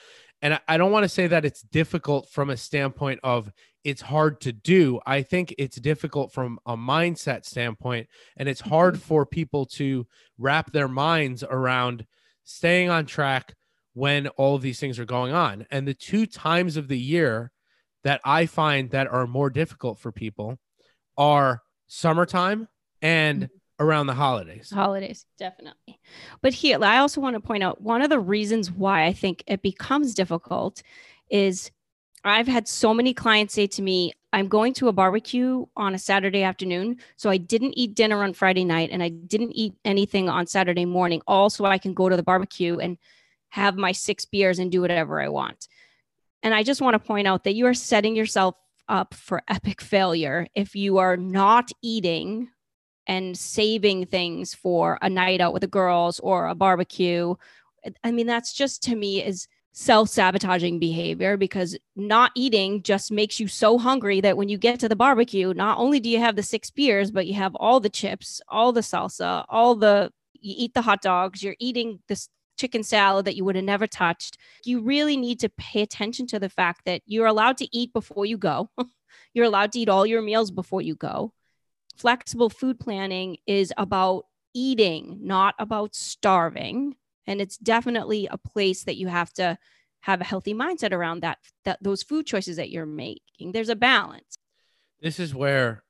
And 0.41 0.55
I, 0.55 0.59
I 0.67 0.77
don't 0.77 0.91
want 0.91 1.03
to 1.03 1.09
say 1.09 1.27
that 1.27 1.45
it's 1.45 1.61
difficult 1.61 2.29
from 2.29 2.49
a 2.49 2.57
standpoint 2.57 3.19
of 3.23 3.51
it's 3.83 4.01
hard 4.01 4.41
to 4.41 4.51
do. 4.51 4.99
I 5.05 5.23
think 5.23 5.55
it's 5.57 5.79
difficult 5.79 6.33
from 6.33 6.59
a 6.65 6.77
mindset 6.77 7.45
standpoint. 7.45 8.07
And 8.37 8.47
it's 8.47 8.61
hard 8.61 8.95
mm-hmm. 8.95 9.03
for 9.03 9.25
people 9.25 9.65
to 9.77 10.05
wrap 10.37 10.71
their 10.71 10.87
minds 10.87 11.43
around 11.43 12.05
staying 12.43 12.89
on 12.89 13.05
track 13.05 13.55
when 13.93 14.27
all 14.29 14.55
of 14.55 14.61
these 14.61 14.79
things 14.79 14.99
are 14.99 15.05
going 15.05 15.33
on. 15.33 15.65
And 15.71 15.87
the 15.87 15.93
two 15.93 16.25
times 16.25 16.77
of 16.77 16.87
the 16.87 16.97
year 16.97 17.51
that 18.03 18.21
I 18.23 18.45
find 18.45 18.89
that 18.91 19.07
are 19.07 19.27
more 19.27 19.49
difficult 19.49 19.99
for 19.99 20.11
people 20.11 20.57
are 21.17 21.61
summertime 21.87 22.67
and 23.01 23.43
mm-hmm. 23.43 23.83
around 23.83 24.07
the 24.07 24.13
holidays. 24.13 24.69
holidays 24.69 25.25
definitely 25.37 25.99
but 26.41 26.53
here 26.53 26.81
i 26.83 26.97
also 26.97 27.19
want 27.19 27.33
to 27.33 27.39
point 27.39 27.63
out 27.63 27.81
one 27.81 28.01
of 28.01 28.09
the 28.09 28.19
reasons 28.19 28.71
why 28.71 29.05
i 29.05 29.11
think 29.11 29.43
it 29.45 29.61
becomes 29.61 30.13
difficult 30.13 30.81
is 31.29 31.69
i've 32.23 32.47
had 32.47 32.67
so 32.67 32.93
many 32.93 33.13
clients 33.13 33.53
say 33.53 33.67
to 33.67 33.81
me 33.81 34.13
i'm 34.31 34.47
going 34.47 34.73
to 34.73 34.87
a 34.87 34.93
barbecue 34.93 35.65
on 35.75 35.93
a 35.93 35.99
saturday 35.99 36.43
afternoon 36.43 36.95
so 37.17 37.29
i 37.29 37.37
didn't 37.37 37.73
eat 37.77 37.93
dinner 37.93 38.23
on 38.23 38.33
friday 38.33 38.63
night 38.63 38.89
and 38.91 39.03
i 39.03 39.09
didn't 39.09 39.51
eat 39.51 39.73
anything 39.83 40.29
on 40.29 40.47
saturday 40.47 40.85
morning 40.85 41.21
all 41.27 41.49
so 41.49 41.65
i 41.65 41.77
can 41.77 41.93
go 41.93 42.07
to 42.07 42.15
the 42.15 42.23
barbecue 42.23 42.77
and 42.77 42.97
have 43.51 43.77
my 43.77 43.91
six 43.91 44.25
beers 44.25 44.59
and 44.59 44.71
do 44.71 44.81
whatever 44.81 45.21
i 45.21 45.29
want 45.29 45.67
and 46.43 46.53
i 46.53 46.63
just 46.63 46.81
want 46.81 46.93
to 46.93 47.07
point 47.07 47.27
out 47.27 47.43
that 47.43 47.55
you 47.55 47.65
are 47.65 47.73
setting 47.73 48.15
yourself 48.15 48.55
up 48.89 49.13
for 49.13 49.41
epic 49.47 49.79
failure 49.81 50.47
if 50.53 50.75
you 50.75 50.97
are 50.97 51.15
not 51.15 51.71
eating 51.81 52.49
and 53.07 53.37
saving 53.37 54.05
things 54.05 54.53
for 54.53 54.97
a 55.01 55.09
night 55.09 55.41
out 55.41 55.53
with 55.53 55.61
the 55.61 55.67
girls 55.67 56.19
or 56.19 56.47
a 56.47 56.55
barbecue. 56.55 57.35
I 58.03 58.11
mean, 58.11 58.27
that's 58.27 58.53
just 58.53 58.83
to 58.83 58.95
me 58.95 59.23
is 59.23 59.47
self 59.73 60.09
sabotaging 60.09 60.79
behavior 60.79 61.37
because 61.37 61.77
not 61.95 62.31
eating 62.35 62.83
just 62.83 63.11
makes 63.11 63.39
you 63.39 63.47
so 63.47 63.77
hungry 63.77 64.21
that 64.21 64.37
when 64.37 64.49
you 64.49 64.57
get 64.57 64.79
to 64.81 64.89
the 64.89 64.95
barbecue, 64.95 65.53
not 65.53 65.77
only 65.77 65.99
do 65.99 66.09
you 66.09 66.19
have 66.19 66.35
the 66.35 66.43
six 66.43 66.69
beers, 66.69 67.09
but 67.09 67.25
you 67.25 67.33
have 67.33 67.55
all 67.55 67.79
the 67.79 67.89
chips, 67.89 68.41
all 68.47 68.71
the 68.71 68.81
salsa, 68.81 69.45
all 69.49 69.75
the, 69.75 70.11
you 70.33 70.53
eat 70.57 70.73
the 70.73 70.81
hot 70.81 71.01
dogs, 71.01 71.41
you're 71.41 71.55
eating 71.59 71.99
this 72.07 72.29
chicken 72.61 72.83
salad 72.83 73.25
that 73.25 73.35
you 73.35 73.43
would 73.45 73.55
have 73.55 73.65
never 73.65 73.87
touched. 73.87 74.37
You 74.63 74.81
really 74.81 75.17
need 75.17 75.39
to 75.41 75.49
pay 75.49 75.81
attention 75.81 76.27
to 76.27 76.39
the 76.39 76.49
fact 76.49 76.81
that 76.85 77.01
you're 77.05 77.27
allowed 77.27 77.57
to 77.57 77.67
eat 77.75 77.91
before 77.93 78.25
you 78.25 78.37
go. 78.37 78.69
you're 79.33 79.45
allowed 79.45 79.71
to 79.73 79.79
eat 79.79 79.89
all 79.89 80.05
your 80.05 80.21
meals 80.21 80.51
before 80.51 80.81
you 80.81 80.95
go 80.95 81.33
flexible 82.01 82.49
food 82.49 82.79
planning 82.79 83.37
is 83.45 83.71
about 83.77 84.25
eating, 84.53 85.19
not 85.21 85.53
about 85.59 85.95
starving. 85.95 86.95
And 87.27 87.39
it's 87.39 87.57
definitely 87.57 88.27
a 88.29 88.37
place 88.37 88.83
that 88.85 88.97
you 88.97 89.07
have 89.07 89.31
to 89.33 89.57
have 90.01 90.19
a 90.19 90.25
healthy 90.25 90.53
mindset 90.53 90.91
around 90.91 91.21
that, 91.21 91.37
that 91.63 91.77
those 91.81 92.01
food 92.01 92.25
choices 92.25 92.57
that 92.57 92.71
you're 92.71 92.87
making. 92.87 93.51
There's 93.51 93.69
a 93.69 93.75
balance. 93.75 94.35
This 94.99 95.19
is 95.19 95.35
where 95.35 95.83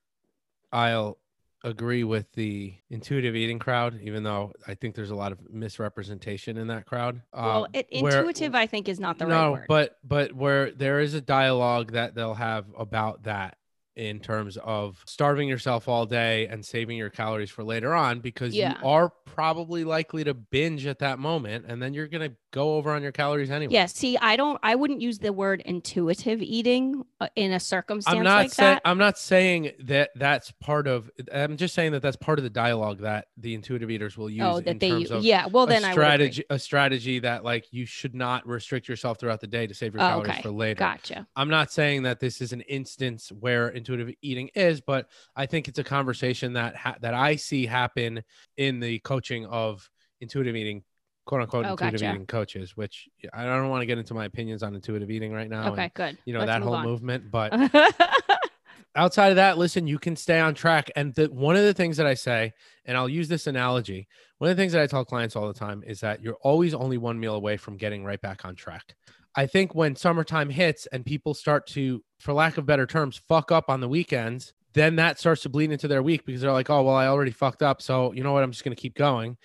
I'll 0.71 1.17
agree 1.63 2.03
with 2.03 2.31
the 2.33 2.73
intuitive 2.89 3.35
eating 3.35 3.59
crowd, 3.59 3.99
even 4.01 4.23
though 4.23 4.51
I 4.67 4.73
think 4.73 4.95
there's 4.95 5.11
a 5.11 5.15
lot 5.15 5.31
of 5.31 5.39
misrepresentation 5.51 6.57
in 6.57 6.67
that 6.67 6.85
crowd. 6.85 7.21
well, 7.33 7.65
Um, 7.65 7.67
it, 7.73 7.87
where- 8.01 8.19
intuitive, 8.19 8.55
I 8.55 8.65
think, 8.67 8.89
is 8.89 8.99
not 8.99 9.17
the 9.19 9.25
no, 9.25 9.35
right 9.35 9.51
word. 9.51 9.65
but 9.67 9.97
but 10.03 10.33
where 10.33 10.71
there 10.71 10.99
is 10.99 11.13
a 11.13 11.21
dialogue 11.21 11.91
that 11.91 12.15
they'll 12.15 12.33
have 12.33 12.65
about 12.77 13.23
that 13.23 13.57
in 13.95 14.19
terms 14.19 14.57
of 14.63 15.01
starving 15.05 15.47
yourself 15.49 15.87
all 15.87 16.05
day 16.05 16.47
and 16.47 16.65
saving 16.65 16.97
your 16.97 17.09
calories 17.09 17.49
for 17.49 17.63
later 17.63 17.93
on 17.93 18.19
because 18.19 18.55
Yeah. 18.55 18.77
you 18.81 18.87
are 18.87 19.09
probably 19.25 19.83
likely 19.83 20.23
to 20.23 20.33
binge 20.33 20.85
at 20.85 20.99
that 20.99 21.19
moment 21.19 21.65
and 21.67 21.81
then 21.81 21.93
you're 21.93 22.07
going 22.07 22.29
to 22.29 22.35
go 22.51 22.75
over 22.75 22.91
on 22.91 23.01
your 23.01 23.11
calories 23.13 23.49
anyway. 23.49 23.73
yeah, 23.73 23.85
see, 23.85 24.17
I 24.17 24.35
don't, 24.35 24.59
I 24.61 24.75
wouldn't 24.75 25.01
use 25.01 25.19
the 25.19 25.31
word 25.31 25.61
intuitive 25.65 26.41
eating 26.41 27.03
uh, 27.21 27.27
in 27.35 27.51
a 27.53 27.59
circumstance 27.59 28.17
I'm 28.17 28.23
not 28.23 28.37
like 28.37 28.53
saying 28.53 28.73
that. 28.75 28.81
I'm 28.83 28.97
not 28.97 29.17
saying 29.17 29.71
that 29.83 30.11
that's 30.15 30.51
part 30.51 30.87
of 30.87 31.09
I'm 31.33 31.55
just 31.57 31.73
saying 31.73 31.93
that 31.93 32.01
that's 32.01 32.17
part 32.17 32.39
of 32.39 32.43
the 32.43 32.49
dialogue 32.49 32.99
that 33.01 33.27
the 33.37 33.53
intuitive 33.53 33.89
eaters 33.89 34.17
will 34.17 34.29
use 34.29 34.43
Oh, 34.45 34.59
that 34.61 34.79
they, 34.79 35.05
of 35.05 35.23
yeah. 35.23 35.45
Well, 35.47 35.65
then 35.65 35.85
I 35.85 35.91
strategy 35.91 36.43
a 36.49 36.59
strategy 36.59 37.19
that 37.19 37.43
like 37.45 37.71
you 37.71 37.85
should 37.85 38.15
not 38.15 38.45
restrict 38.47 38.87
yourself 38.89 39.19
throughout 39.19 39.39
the 39.41 39.47
day 39.47 39.65
to 39.67 39.73
save 39.73 39.93
your 39.93 40.03
Oh, 40.03 40.07
calories 40.07 40.31
okay. 40.31 40.41
for 40.41 40.51
later. 40.51 40.79
Gotcha. 40.79 41.27
I'm 41.35 41.49
not 41.49 41.71
saying 41.71 42.03
that 42.03 42.19
this 42.19 42.41
is 42.41 42.51
an 42.53 42.61
instance 42.61 43.31
where 43.39 43.69
intuitive 43.81 44.13
eating 44.21 44.49
is, 44.55 44.81
but 44.81 45.07
I 45.35 45.45
think 45.45 45.67
it's 45.67 45.79
a 45.79 45.83
conversation 45.83 46.53
that 46.53 46.75
ha- 46.75 46.97
that 47.01 47.13
I 47.13 47.35
see 47.35 47.65
happen 47.65 48.23
in 48.57 48.79
the 48.79 48.99
coaching 48.99 49.45
of 49.47 49.89
intuitive 50.19 50.55
eating, 50.55 50.83
quote 51.25 51.41
unquote, 51.41 51.65
Oh, 51.65 51.71
intuitive 51.71 52.01
gotcha. 52.01 52.13
eating 52.13 52.25
coaches. 52.25 52.77
Which 52.77 53.09
I 53.33 53.43
don't 53.45 53.69
want 53.69 53.81
to 53.81 53.85
get 53.85 53.97
into 53.97 54.13
my 54.13 54.25
opinions 54.25 54.63
on 54.63 54.75
intuitive 54.75 55.09
eating 55.11 55.33
right 55.33 55.49
now. 55.49 55.71
Okay, 55.71 55.83
and, 55.83 55.93
good. 55.93 56.17
you 56.25 56.33
know 56.33 56.39
Let's 56.39 56.51
that 56.51 56.61
whole 56.61 56.75
on. 56.75 56.85
movement, 56.85 57.31
but 57.31 57.51
outside 58.95 59.29
of 59.29 59.35
that, 59.37 59.57
listen, 59.57 59.87
you 59.87 59.99
can 59.99 60.15
stay 60.15 60.39
on 60.39 60.53
track. 60.53 60.91
And 60.95 61.13
the, 61.13 61.27
one 61.27 61.55
of 61.55 61.63
the 61.63 61.73
things 61.73 61.97
that 61.97 62.05
I 62.05 62.13
say, 62.13 62.53
and 62.85 62.97
I'll 62.97 63.09
use 63.09 63.27
this 63.27 63.47
analogy, 63.47 64.07
one 64.37 64.49
of 64.49 64.57
the 64.57 64.61
things 64.61 64.73
that 64.73 64.81
I 64.81 64.87
tell 64.87 65.05
clients 65.05 65.35
all 65.35 65.47
the 65.47 65.53
time 65.53 65.83
is 65.85 65.99
that 66.01 66.21
you're 66.21 66.37
always 66.41 66.73
only 66.73 66.97
one 66.97 67.19
meal 67.19 67.35
away 67.35 67.57
from 67.57 67.77
getting 67.77 68.03
right 68.03 68.21
back 68.21 68.45
on 68.45 68.55
track. 68.55 68.95
I 69.35 69.47
think 69.47 69.73
when 69.73 69.95
summertime 69.95 70.49
hits 70.49 70.87
and 70.87 71.05
people 71.05 71.33
start 71.33 71.67
to, 71.67 72.03
for 72.19 72.33
lack 72.33 72.57
of 72.57 72.65
better 72.65 72.85
terms, 72.85 73.21
fuck 73.27 73.51
up 73.51 73.69
on 73.69 73.79
the 73.79 73.87
weekends, 73.87 74.53
then 74.73 74.95
that 74.97 75.19
starts 75.19 75.41
to 75.43 75.49
bleed 75.49 75.71
into 75.71 75.87
their 75.87 76.03
week 76.03 76.25
because 76.25 76.41
they're 76.41 76.51
like, 76.51 76.69
oh, 76.69 76.83
well, 76.83 76.95
I 76.95 77.07
already 77.07 77.31
fucked 77.31 77.61
up. 77.63 77.81
So 77.81 78.11
you 78.13 78.23
know 78.23 78.33
what? 78.33 78.43
I'm 78.43 78.51
just 78.51 78.63
going 78.63 78.75
to 78.75 78.81
keep 78.81 78.95
going. 78.95 79.37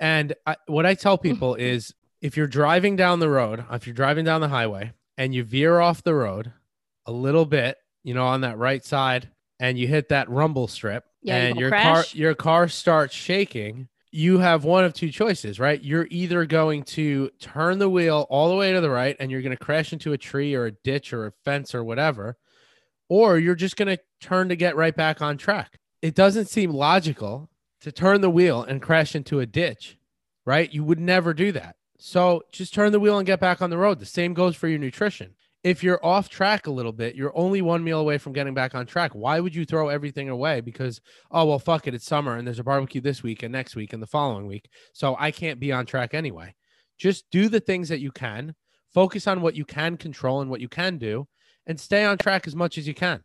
And 0.00 0.34
I, 0.46 0.56
what 0.66 0.86
I 0.86 0.94
tell 0.94 1.18
people 1.18 1.54
is 1.54 1.94
if 2.20 2.36
you're 2.36 2.46
driving 2.46 2.96
down 2.96 3.20
the 3.20 3.30
road, 3.30 3.64
if 3.72 3.86
you're 3.86 3.94
driving 3.94 4.24
down 4.24 4.40
the 4.40 4.48
highway 4.48 4.92
and 5.16 5.34
you 5.34 5.44
veer 5.44 5.80
off 5.80 6.02
the 6.02 6.14
road 6.14 6.52
a 7.06 7.12
little 7.12 7.46
bit, 7.46 7.76
you 8.04 8.14
know, 8.14 8.26
on 8.26 8.40
that 8.42 8.58
right 8.58 8.84
side, 8.84 9.28
and 9.60 9.78
you 9.78 9.88
hit 9.88 10.08
that 10.10 10.28
rumble 10.30 10.68
strip, 10.68 11.04
Yeah, 11.22 11.36
and 11.36 11.58
your 11.58 11.70
crash? 11.70 11.84
car 11.84 12.04
your 12.18 12.34
car 12.34 12.68
starts 12.68 13.14
shaking, 13.14 13.88
you 14.10 14.38
have 14.38 14.64
one 14.64 14.84
of 14.84 14.94
two 14.94 15.10
choices, 15.10 15.60
right? 15.60 15.82
You're 15.82 16.06
either 16.10 16.46
going 16.46 16.84
to 16.84 17.30
turn 17.40 17.78
the 17.78 17.90
wheel 17.90 18.26
all 18.30 18.48
the 18.48 18.56
way 18.56 18.72
to 18.72 18.80
the 18.80 18.90
right 18.90 19.16
and 19.20 19.30
you're 19.30 19.42
going 19.42 19.56
to 19.56 19.64
crash 19.64 19.92
into 19.92 20.12
a 20.12 20.18
tree 20.18 20.54
or 20.54 20.66
a 20.66 20.72
ditch 20.72 21.12
or 21.12 21.26
a 21.26 21.32
fence 21.44 21.74
or 21.74 21.84
whatever, 21.84 22.36
or 23.08 23.38
you're 23.38 23.54
just 23.54 23.76
going 23.76 23.88
to 23.88 24.02
turn 24.20 24.48
to 24.48 24.56
get 24.56 24.76
right 24.76 24.96
back 24.96 25.20
on 25.20 25.36
track. 25.36 25.78
It 26.00 26.14
doesn't 26.14 26.48
seem 26.48 26.70
logical 26.70 27.50
to 27.80 27.92
turn 27.92 28.20
the 28.20 28.30
wheel 28.30 28.62
and 28.62 28.82
crash 28.82 29.14
into 29.14 29.40
a 29.40 29.46
ditch, 29.46 29.98
right? 30.46 30.72
You 30.72 30.84
would 30.84 31.00
never 31.00 31.34
do 31.34 31.52
that. 31.52 31.76
So 31.98 32.42
just 32.52 32.72
turn 32.72 32.92
the 32.92 33.00
wheel 33.00 33.18
and 33.18 33.26
get 33.26 33.40
back 33.40 33.60
on 33.60 33.70
the 33.70 33.78
road. 33.78 33.98
The 33.98 34.06
same 34.06 34.32
goes 34.32 34.56
for 34.56 34.68
your 34.68 34.78
nutrition. 34.78 35.34
If 35.64 35.82
you're 35.82 36.04
off 36.04 36.28
track 36.28 36.66
a 36.66 36.70
little 36.70 36.92
bit, 36.92 37.16
you're 37.16 37.36
only 37.36 37.62
one 37.62 37.82
meal 37.82 37.98
away 37.98 38.18
from 38.18 38.32
getting 38.32 38.54
back 38.54 38.74
on 38.74 38.86
track. 38.86 39.12
Why 39.12 39.40
would 39.40 39.54
you 39.54 39.64
throw 39.64 39.88
everything 39.88 40.28
away? 40.28 40.60
Because, 40.60 41.00
oh, 41.30 41.46
well, 41.46 41.58
fuck 41.58 41.86
it. 41.86 41.94
It's 41.94 42.06
summer 42.06 42.36
and 42.36 42.46
there's 42.46 42.60
a 42.60 42.64
barbecue 42.64 43.00
this 43.00 43.22
week 43.22 43.42
and 43.42 43.52
next 43.52 43.74
week 43.74 43.92
and 43.92 44.02
the 44.02 44.06
following 44.06 44.46
week. 44.46 44.68
So 44.92 45.16
I 45.18 45.30
can't 45.32 45.58
be 45.58 45.72
on 45.72 45.84
track 45.84 46.14
anyway. 46.14 46.54
Just 46.96 47.24
do 47.30 47.48
the 47.48 47.60
things 47.60 47.88
that 47.88 48.00
you 48.00 48.12
can, 48.12 48.54
focus 48.94 49.26
on 49.26 49.42
what 49.42 49.56
you 49.56 49.64
can 49.64 49.96
control 49.96 50.40
and 50.40 50.50
what 50.50 50.60
you 50.60 50.68
can 50.68 50.96
do, 50.96 51.26
and 51.66 51.78
stay 51.78 52.04
on 52.04 52.18
track 52.18 52.46
as 52.46 52.54
much 52.54 52.78
as 52.78 52.86
you 52.86 52.94
can. 52.94 53.22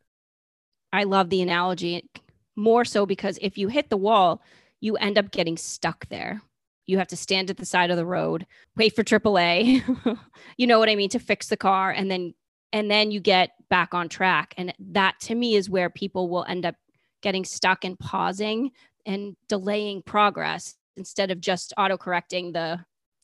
I 0.91 1.03
love 1.03 1.29
the 1.29 1.41
analogy 1.41 2.09
more 2.55 2.85
so 2.85 3.05
because 3.05 3.39
if 3.41 3.57
you 3.57 3.67
hit 3.67 3.89
the 3.89 3.97
wall, 3.97 4.41
you 4.79 4.95
end 4.97 5.17
up 5.17 5.31
getting 5.31 5.57
stuck 5.57 6.07
there. 6.09 6.41
You 6.85 6.97
have 6.97 7.07
to 7.07 7.17
stand 7.17 7.49
at 7.49 7.57
the 7.57 7.65
side 7.65 7.91
of 7.91 7.97
the 7.97 8.05
road, 8.05 8.45
wait 8.75 8.95
for 8.95 9.03
AAA, 9.03 10.17
you 10.57 10.67
know 10.67 10.79
what 10.79 10.89
I 10.89 10.95
mean, 10.95 11.09
to 11.09 11.19
fix 11.19 11.47
the 11.47 11.57
car, 11.57 11.91
and 11.91 12.09
then 12.09 12.33
and 12.71 12.89
then 12.89 13.11
you 13.11 13.19
get 13.19 13.51
back 13.69 13.93
on 13.93 14.09
track. 14.09 14.53
And 14.57 14.73
that 14.79 15.19
to 15.21 15.35
me 15.35 15.55
is 15.55 15.69
where 15.69 15.89
people 15.89 16.29
will 16.29 16.43
end 16.45 16.65
up 16.65 16.75
getting 17.21 17.45
stuck 17.45 17.85
and 17.85 17.97
pausing 17.97 18.71
and 19.05 19.35
delaying 19.47 20.01
progress 20.01 20.75
instead 20.97 21.31
of 21.31 21.39
just 21.39 21.73
auto 21.77 21.97
correcting 21.97 22.51
the 22.51 22.79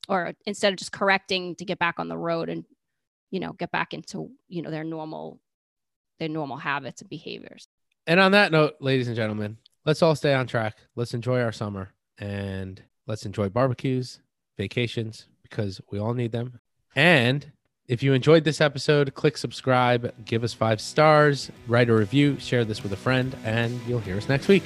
or 0.08 0.34
instead 0.46 0.74
of 0.74 0.78
just 0.80 0.92
correcting 0.92 1.56
to 1.56 1.66
get 1.66 1.80
back 1.80 2.00
on 2.00 2.08
the 2.08 2.18
road 2.18 2.50
and 2.50 2.66
you 3.32 3.40
know 3.40 3.54
get 3.54 3.72
back 3.72 3.94
into 3.94 4.32
you 4.48 4.62
know 4.62 4.72
their 4.72 4.84
normal 4.84 5.40
their 6.20 6.30
normal 6.30 6.58
habits 6.58 7.02
and 7.02 7.10
behaviors 7.10 7.68
And 8.08 8.20
on 8.20 8.32
that 8.32 8.52
note, 8.52 8.76
ladies 8.80 9.08
and 9.08 9.16
gentlemen, 9.16 9.58
let's 9.86 10.02
all 10.02 10.16
stay 10.16 10.34
on 10.34 10.48
track. 10.48 10.78
Let's 10.96 11.14
enjoy 11.14 11.42
our 11.42 11.52
summer 11.52 11.94
and 12.18 12.82
let's 13.10 13.26
enjoy 13.26 13.50
barbecues, 13.50 14.22
vacations, 14.56 15.28
because 15.42 15.82
we 15.92 16.00
all 16.00 16.14
need 16.14 16.32
them. 16.32 16.60
And 16.96 17.52
if 17.88 18.04
you 18.04 18.14
enjoyed 18.14 18.44
this 18.44 18.62
episode, 18.62 19.16
click 19.16 19.36
subscribe, 19.36 20.14
give 20.24 20.44
us 20.44 20.54
five 20.54 20.80
stars, 20.80 21.52
write 21.68 21.90
a 21.90 21.94
review, 21.94 22.40
share 22.40 22.64
this 22.64 22.84
with 22.84 22.94
a 22.94 22.98
friend, 22.98 23.36
and 23.44 23.82
you'll 23.88 24.00
hear 24.00 24.16
us 24.16 24.30
next 24.30 24.48
week. 24.48 24.64